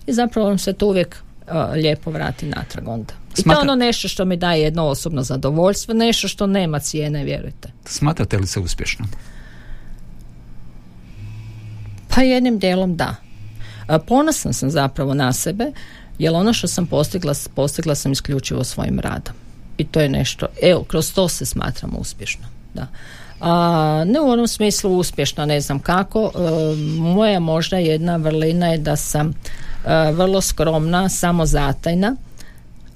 i 0.06 0.12
zapravo 0.12 0.48
vam 0.48 0.58
se 0.58 0.72
to 0.72 0.86
uvijek 0.86 1.16
uh, 1.46 1.52
lijepo 1.74 2.10
vrati 2.10 2.46
natrag 2.46 2.88
onda. 2.88 3.14
I 3.38 3.42
to 3.42 3.52
je 3.52 3.58
ono 3.58 3.74
nešto 3.74 4.08
što 4.08 4.24
mi 4.24 4.36
daje 4.36 4.62
jedno 4.62 4.84
osobno 4.84 5.22
zadovoljstvo, 5.22 5.94
nešto 5.94 6.28
što 6.28 6.46
nema 6.46 6.78
cijene, 6.78 7.24
vjerujte. 7.24 7.68
Smatrate 7.84 8.38
li 8.38 8.46
se 8.46 8.60
uspješno? 8.60 9.06
Pa 12.08 12.22
jednim 12.22 12.58
dijelom 12.58 12.96
da. 12.96 13.14
Ponosna 14.06 14.52
sam 14.52 14.70
zapravo 14.70 15.14
na 15.14 15.32
sebe, 15.32 15.72
jer 16.18 16.34
ono 16.34 16.52
što 16.52 16.66
sam 16.66 16.86
postigla, 16.86 17.34
postigla 17.54 17.94
sam 17.94 18.12
isključivo 18.12 18.64
svojim 18.64 19.00
radom. 19.00 19.34
I 19.78 19.84
to 19.84 20.00
je 20.00 20.08
nešto, 20.08 20.46
evo, 20.62 20.84
kroz 20.84 21.12
to 21.14 21.28
se 21.28 21.46
smatram 21.46 21.92
uspješno. 21.98 22.44
Da. 22.74 22.86
A, 23.40 24.04
ne 24.06 24.20
u 24.20 24.28
onom 24.28 24.48
smislu 24.48 24.98
uspješno, 24.98 25.46
ne 25.46 25.60
znam 25.60 25.78
kako. 25.78 26.30
E, 26.34 26.76
moja 27.00 27.40
možda 27.40 27.76
jedna 27.76 28.16
vrlina 28.16 28.66
je 28.66 28.78
da 28.78 28.96
sam 28.96 29.28
e, 29.28 29.32
vrlo 30.12 30.40
skromna, 30.40 31.08
samozatajna 31.08 32.16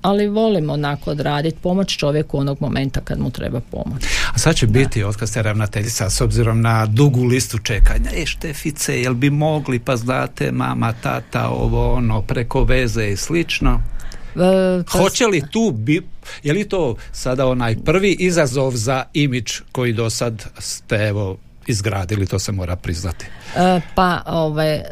ali 0.02 0.28
volim 0.28 0.70
onako 0.70 1.10
odraditi, 1.10 1.58
pomoć 1.62 1.96
čovjeku 1.96 2.38
onog 2.38 2.56
momenta 2.60 3.00
kad 3.00 3.20
mu 3.20 3.30
treba 3.30 3.60
pomoć. 3.60 4.04
A 4.34 4.38
sad 4.38 4.56
će 4.56 4.66
biti, 4.66 5.04
od 5.04 5.16
kad 5.16 5.28
ste 5.28 5.42
ravnateljica, 5.42 6.10
s 6.10 6.20
obzirom 6.20 6.60
na 6.60 6.86
dugu 6.86 7.24
listu 7.24 7.58
čekanja, 7.58 8.10
e 8.14 8.26
Štefice, 8.26 9.00
jel 9.00 9.14
bi 9.14 9.30
mogli, 9.30 9.78
pa 9.78 9.96
znate, 9.96 10.52
mama, 10.52 10.92
tata, 10.92 11.48
ovo, 11.48 11.92
ono, 11.92 12.22
preko 12.22 12.64
veze 12.64 13.06
i 13.06 13.16
slično? 13.16 13.82
E, 14.36 14.82
Hoće 14.90 15.26
li 15.26 15.42
tu 15.50 15.72
bi, 15.74 16.02
je 16.42 16.52
li 16.52 16.68
to 16.68 16.96
sada 17.12 17.46
onaj 17.46 17.76
prvi 17.84 18.16
izazov 18.18 18.70
za 18.70 19.04
imić 19.14 19.60
koji 19.72 19.92
do 19.92 20.10
sad 20.10 20.44
ste 20.58 20.96
evo 20.96 21.36
izgradili, 21.66 22.26
to 22.26 22.38
se 22.38 22.52
mora 22.52 22.76
priznati. 22.76 23.26
E, 23.56 23.80
pa, 23.94 24.22
ovaj, 24.26 24.74
e, 24.74 24.84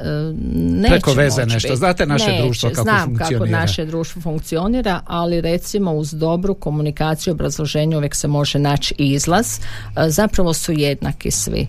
neće 0.55 0.91
Preko 0.91 1.13
veze 1.13 1.47
nešto, 1.47 1.77
znate 1.77 2.07
naše 2.07 2.39
društvo 2.43 2.71
kako 2.71 2.83
znam 2.83 3.05
funkcionira. 3.05 3.39
kako 3.39 3.61
naše 3.61 3.85
društvo 3.85 4.23
funkcionira, 4.23 5.01
ali 5.07 5.41
recimo 5.41 5.93
uz 5.93 6.13
dobru 6.13 6.55
komunikaciju, 6.55 7.33
obrazloženje 7.33 7.97
uvijek 7.97 8.15
se 8.15 8.29
može 8.29 8.59
naći 8.59 8.95
izlaz. 8.99 9.59
E, 9.59 10.11
zapravo 10.11 10.55
su 10.55 10.73
jednaki 10.73 11.31
svi. 11.31 11.67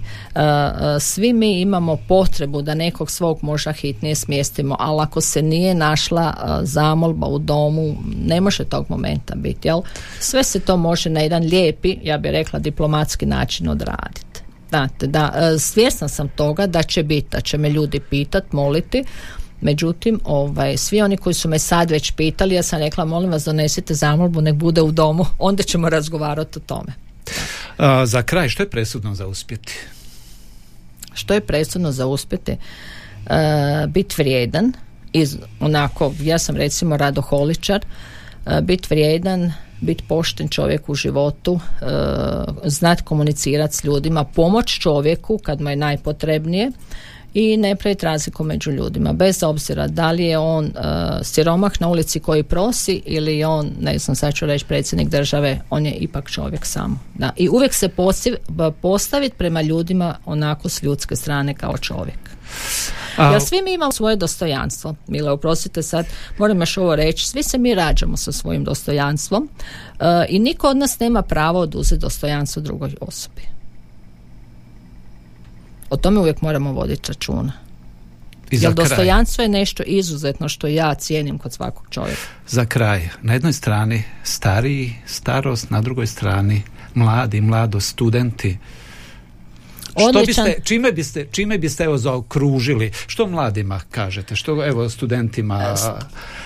Svi 0.99 1.33
mi 1.33 1.61
imamo 1.61 1.97
potrebu 2.07 2.61
da 2.61 2.75
nekog 2.75 3.11
svog 3.11 3.39
možda 3.41 3.71
hitnije 3.71 4.15
smjestimo, 4.15 4.75
ali 4.79 5.01
ako 5.01 5.21
se 5.21 5.41
nije 5.41 5.75
našla 5.75 6.59
zamolba 6.63 7.27
u 7.27 7.39
domu, 7.39 7.95
ne 8.25 8.41
može 8.41 8.63
tog 8.63 8.85
momenta 8.89 9.35
biti, 9.35 9.67
jel? 9.67 9.81
Sve 10.19 10.43
se 10.43 10.59
to 10.59 10.77
može 10.77 11.09
na 11.09 11.19
jedan 11.19 11.43
lijepi, 11.43 11.97
ja 12.03 12.17
bih 12.17 12.31
rekla 12.31 12.59
diplomatski 12.59 13.25
način 13.25 13.69
odraditi. 13.69 14.28
Znate, 14.69 15.07
da, 15.07 15.33
e, 15.35 15.59
svjesna 15.59 16.07
sam 16.07 16.27
toga 16.27 16.67
da 16.67 16.83
će 16.83 17.03
biti, 17.03 17.27
da 17.31 17.41
će 17.41 17.57
me 17.57 17.69
ljudi 17.69 17.99
pitat, 17.99 18.51
moliti, 18.51 19.03
Međutim, 19.61 20.19
ovaj, 20.23 20.77
svi 20.77 21.01
oni 21.01 21.17
koji 21.17 21.33
su 21.33 21.49
me 21.49 21.59
sad 21.59 21.91
već 21.91 22.11
pitali, 22.11 22.55
ja 22.55 22.63
sam 22.63 22.79
rekla, 22.79 23.05
molim 23.05 23.31
vas 23.31 23.43
donesite 23.43 23.93
zamolbu, 23.93 24.41
nek 24.41 24.55
bude 24.55 24.81
u 24.81 24.91
domu, 24.91 25.25
onda 25.39 25.63
ćemo 25.63 25.89
razgovarati 25.89 26.59
o 26.59 26.61
tome. 26.61 26.93
za 28.05 28.21
kraj, 28.21 28.49
što 28.49 28.63
je 28.63 28.69
presudno 28.69 29.15
za 29.15 29.27
uspjeti? 29.27 29.73
Što 31.13 31.33
je 31.33 31.41
presudno 31.41 31.91
za 31.91 32.07
uspjeti? 32.07 32.51
Uh, 32.51 33.35
biti 33.89 34.15
vrijedan, 34.17 34.73
iz, 35.13 35.37
onako, 35.59 36.13
ja 36.21 36.37
sam 36.37 36.55
recimo 36.55 36.97
radoholičar, 36.97 37.85
uh, 38.45 38.59
biti 38.59 38.87
vrijedan, 38.89 39.53
biti 39.81 40.03
pošten 40.07 40.47
čovjek 40.47 40.89
u 40.89 40.95
životu, 40.95 41.59
e, 41.81 41.85
znati 42.63 43.03
komunicirati 43.03 43.75
s 43.75 43.83
ljudima, 43.83 44.23
pomoć 44.23 44.79
čovjeku 44.79 45.39
kad 45.43 45.61
mu 45.61 45.69
je 45.69 45.75
najpotrebnije 45.75 46.71
i 47.33 47.57
ne 47.57 47.75
praviti 47.75 48.05
razliku 48.05 48.43
među 48.43 48.71
ljudima 48.71 49.13
bez 49.13 49.43
obzira 49.43 49.87
da 49.87 50.11
li 50.11 50.23
je 50.23 50.37
on 50.37 50.65
uh, 50.65 50.71
siromah 51.21 51.71
na 51.79 51.87
ulici 51.87 52.19
koji 52.19 52.43
prosi 52.43 53.01
ili 53.05 53.37
je 53.37 53.47
on, 53.47 53.71
ne 53.79 53.97
znam 53.97 54.15
sad 54.15 54.33
ću 54.33 54.45
reći 54.45 54.65
predsjednik 54.65 55.09
države, 55.09 55.61
on 55.69 55.85
je 55.85 55.91
ipak 55.91 56.29
čovjek 56.29 56.65
sam. 56.65 56.99
Da. 57.15 57.31
I 57.35 57.49
uvijek 57.49 57.73
se 57.73 57.89
postaviti 58.81 59.35
prema 59.37 59.61
ljudima 59.61 60.15
onako 60.25 60.69
s 60.69 60.83
ljudske 60.83 61.15
strane 61.15 61.53
kao 61.53 61.77
čovjek. 61.77 62.19
A... 63.17 63.31
Jer 63.31 63.41
svi 63.41 63.61
mi 63.61 63.73
imamo 63.73 63.91
svoje 63.91 64.15
dostojanstvo. 64.15 64.95
Mile, 65.07 65.31
oprostite 65.31 65.83
sad, 65.83 66.05
moram 66.37 66.59
još 66.59 66.77
ovo 66.77 66.95
reći, 66.95 67.27
svi 67.27 67.43
se 67.43 67.57
mi 67.57 67.75
rađamo 67.75 68.17
sa 68.17 68.31
svojim 68.31 68.63
dostojanstvom 68.63 69.49
uh, 69.99 70.05
i 70.29 70.39
niko 70.39 70.67
od 70.67 70.77
nas 70.77 70.99
nema 70.99 71.21
pravo 71.21 71.59
oduzeti 71.59 72.01
dostojanstvo 72.01 72.61
drugoj 72.61 72.95
osobi. 73.01 73.41
O 75.89 75.97
tome 75.97 76.19
uvijek 76.19 76.41
moramo 76.41 76.73
voditi 76.73 77.07
računa. 77.07 77.53
Jer 78.51 78.73
dostojanstvo 78.73 79.41
je 79.41 79.49
nešto 79.49 79.83
izuzetno 79.83 80.49
što 80.49 80.67
ja 80.67 80.93
cijenim 80.95 81.37
kod 81.37 81.53
svakog 81.53 81.87
čovjeka. 81.89 82.21
Za 82.47 82.65
kraj, 82.65 83.09
na 83.21 83.33
jednoj 83.33 83.53
strani 83.53 84.03
stariji, 84.23 84.95
starost, 85.05 85.69
na 85.69 85.81
drugoj 85.81 86.07
strani 86.07 86.61
mladi, 86.93 87.41
mlado, 87.41 87.79
studenti, 87.79 88.57
što 89.99 90.23
biste, 90.25 90.59
čime 90.63 90.91
biste, 90.91 91.27
čime 91.31 91.57
biste 91.57 91.83
evo 91.83 91.97
zaokružili, 91.97 92.91
što 93.07 93.27
mladima 93.27 93.81
kažete, 93.91 94.35
što 94.35 94.65
evo 94.65 94.89
studentima? 94.89 95.75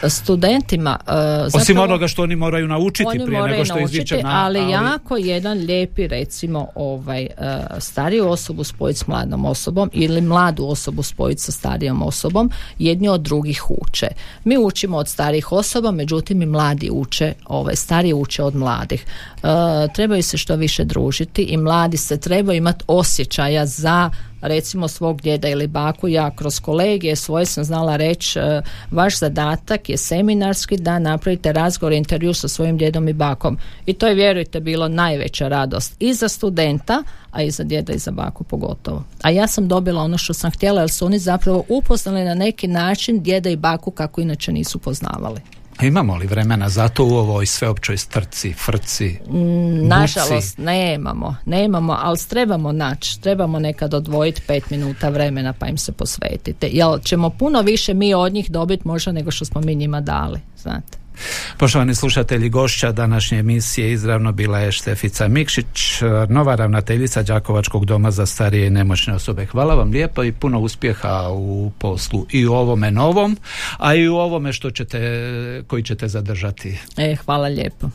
Studentima. 0.08 0.98
Uh, 1.00 1.08
zapravo, 1.08 1.50
Osim 1.54 1.80
onoga 1.80 2.08
što 2.08 2.24
oni 2.24 2.36
moraju 2.36 2.68
naučiti 2.68 3.08
oni 3.08 3.26
prije 3.26 3.42
nego 3.42 3.66
što 3.66 3.76
naučiti, 3.76 4.24
na, 4.24 4.46
ali, 4.46 4.60
ali 4.60 4.72
jako 4.72 5.18
jedan 5.18 5.58
lijepi 5.58 6.08
recimo 6.08 6.68
ovaj 6.76 7.24
uh, 7.24 7.46
stariju 7.80 8.30
osobu 8.30 8.64
spojiti 8.64 9.00
s 9.00 9.08
mladom 9.08 9.46
osobom 9.46 9.90
ili 9.94 10.22
mladu 10.22 10.66
osobu 10.66 11.04
spojiti 11.04 11.42
sa 11.42 11.52
starijom 11.52 12.04
osobom, 12.04 12.52
jedni 12.80 13.10
od 13.10 13.22
drugih 13.22 13.64
uče. 13.70 14.08
Mi 14.44 14.58
učimo 14.58 14.98
od 14.98 15.08
starijih 15.08 15.52
osoba, 15.52 15.92
međutim 15.92 16.42
i 16.42 16.46
mladi 16.46 16.90
uče, 16.92 17.34
ovaj, 17.46 17.76
stariji 17.76 18.14
uče 18.14 18.44
od 18.44 18.56
mladih. 18.56 19.06
Uh, 19.44 19.50
trebaju 19.96 20.24
se 20.24 20.38
što 20.38 20.56
više 20.56 20.84
družiti 20.84 21.42
i 21.44 21.58
mladi 21.58 21.98
se 21.98 22.18
trebaju 22.20 22.58
imati 22.58 22.84
osjećaj 22.88 23.43
natječaja 23.44 23.66
za 23.66 24.10
recimo 24.42 24.88
svog 24.88 25.22
djeda 25.22 25.50
ili 25.50 25.68
baku 25.68 26.08
ja 26.08 26.32
kroz 26.36 26.60
kolegije 26.60 27.16
svoje 27.16 27.46
sam 27.46 27.64
znala 27.64 27.96
reći 27.96 28.40
e, 28.40 28.62
vaš 28.92 29.20
zadatak 29.20 29.90
je 29.90 29.98
seminarski 29.98 30.78
da 30.78 31.00
napravite 31.00 31.54
razgovor 31.54 31.94
intervju 31.94 32.34
sa 32.34 32.48
svojim 32.48 32.78
djedom 32.78 33.08
i 33.08 33.14
bakom. 33.14 33.58
I 33.86 33.94
to 33.94 34.08
je 34.08 34.16
vjerujte 34.16 34.60
bilo 34.60 34.88
najveća 34.88 35.48
radost 35.48 35.96
i 36.00 36.14
za 36.14 36.28
studenta 36.28 37.04
a 37.32 37.44
i 37.44 37.52
za 37.52 37.64
djeda 37.64 37.94
i 37.94 37.98
za 37.98 38.12
baku 38.12 38.44
pogotovo. 38.44 39.04
A 39.24 39.30
ja 39.30 39.48
sam 39.48 39.68
dobila 39.68 40.02
ono 40.02 40.18
što 40.18 40.34
sam 40.34 40.52
htjela 40.52 40.82
jer 40.82 40.90
su 40.90 41.06
oni 41.06 41.20
zapravo 41.20 41.64
upoznali 41.70 42.24
na 42.24 42.36
neki 42.36 42.68
način 42.68 43.24
djeda 43.24 43.50
i 43.50 43.56
baku 43.56 43.92
kako 43.92 44.22
inače 44.22 44.52
nisu 44.52 44.80
poznavali 44.80 45.42
Imamo 45.82 46.16
li 46.16 46.28
vremena 46.28 46.70
za 46.70 46.90
to 46.90 47.06
u 47.06 47.16
ovoj 47.16 47.46
sveopćoj 47.46 47.98
strci, 47.98 48.54
frci, 48.54 49.20
mm, 49.30 49.88
Nažalost, 49.88 50.58
nemamo, 50.58 51.36
nemamo, 51.46 51.98
ali 52.02 52.18
trebamo 52.30 52.72
naći, 52.72 53.22
trebamo 53.22 53.60
nekad 53.60 53.94
odvojiti 53.94 54.42
pet 54.48 54.70
minuta 54.70 55.10
vremena 55.10 55.54
pa 55.54 55.68
im 55.68 55.78
se 55.78 55.92
posvetite. 55.92 56.68
Jel 56.68 57.00
ćemo 57.00 57.30
puno 57.30 57.62
više 57.62 57.94
mi 57.94 58.14
od 58.14 58.34
njih 58.34 58.52
dobiti 58.52 58.88
možda 58.88 59.12
nego 59.12 59.32
što 59.32 59.46
smo 59.46 59.62
mi 59.62 59.76
njima 59.76 60.02
dali, 60.02 60.40
znate. 60.58 61.03
Poštovani 61.58 61.96
slušatelji 61.96 62.50
gošća 62.50 62.92
današnje 62.92 63.40
emisije 63.40 63.92
izravno 63.92 64.32
bila 64.32 64.60
je 64.60 64.72
Štefica 64.72 65.28
Mikšić, 65.28 66.02
nova 66.30 66.56
ravnateljica 66.56 67.24
Đakovačkog 67.24 67.86
doma 67.86 68.12
za 68.12 68.26
starije 68.26 68.68
i 68.68 68.70
nemoćne 68.70 69.14
osobe. 69.14 69.46
Hvala 69.46 69.76
vam 69.76 69.92
lijepo 69.92 70.24
i 70.24 70.32
puno 70.32 70.60
uspjeha 70.60 71.30
u 71.32 71.72
poslu 71.80 72.26
i 72.32 72.46
u 72.48 72.54
ovome 72.54 72.92
novom, 72.92 73.38
a 73.78 73.96
i 73.96 74.08
u 74.08 74.16
ovome 74.16 74.54
što 74.54 74.72
ćete, 74.72 75.00
koji 75.68 75.84
ćete 75.84 76.08
zadržati. 76.08 76.80
E, 76.98 77.16
hvala 77.26 77.48
lijepo. 77.48 77.90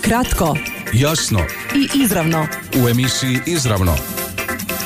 Kratko, 0.00 0.56
jasno 0.92 1.40
i 1.74 1.98
izravno. 2.04 2.46
U 2.84 2.88
emisiji 2.88 3.38
Izravno 3.46 3.96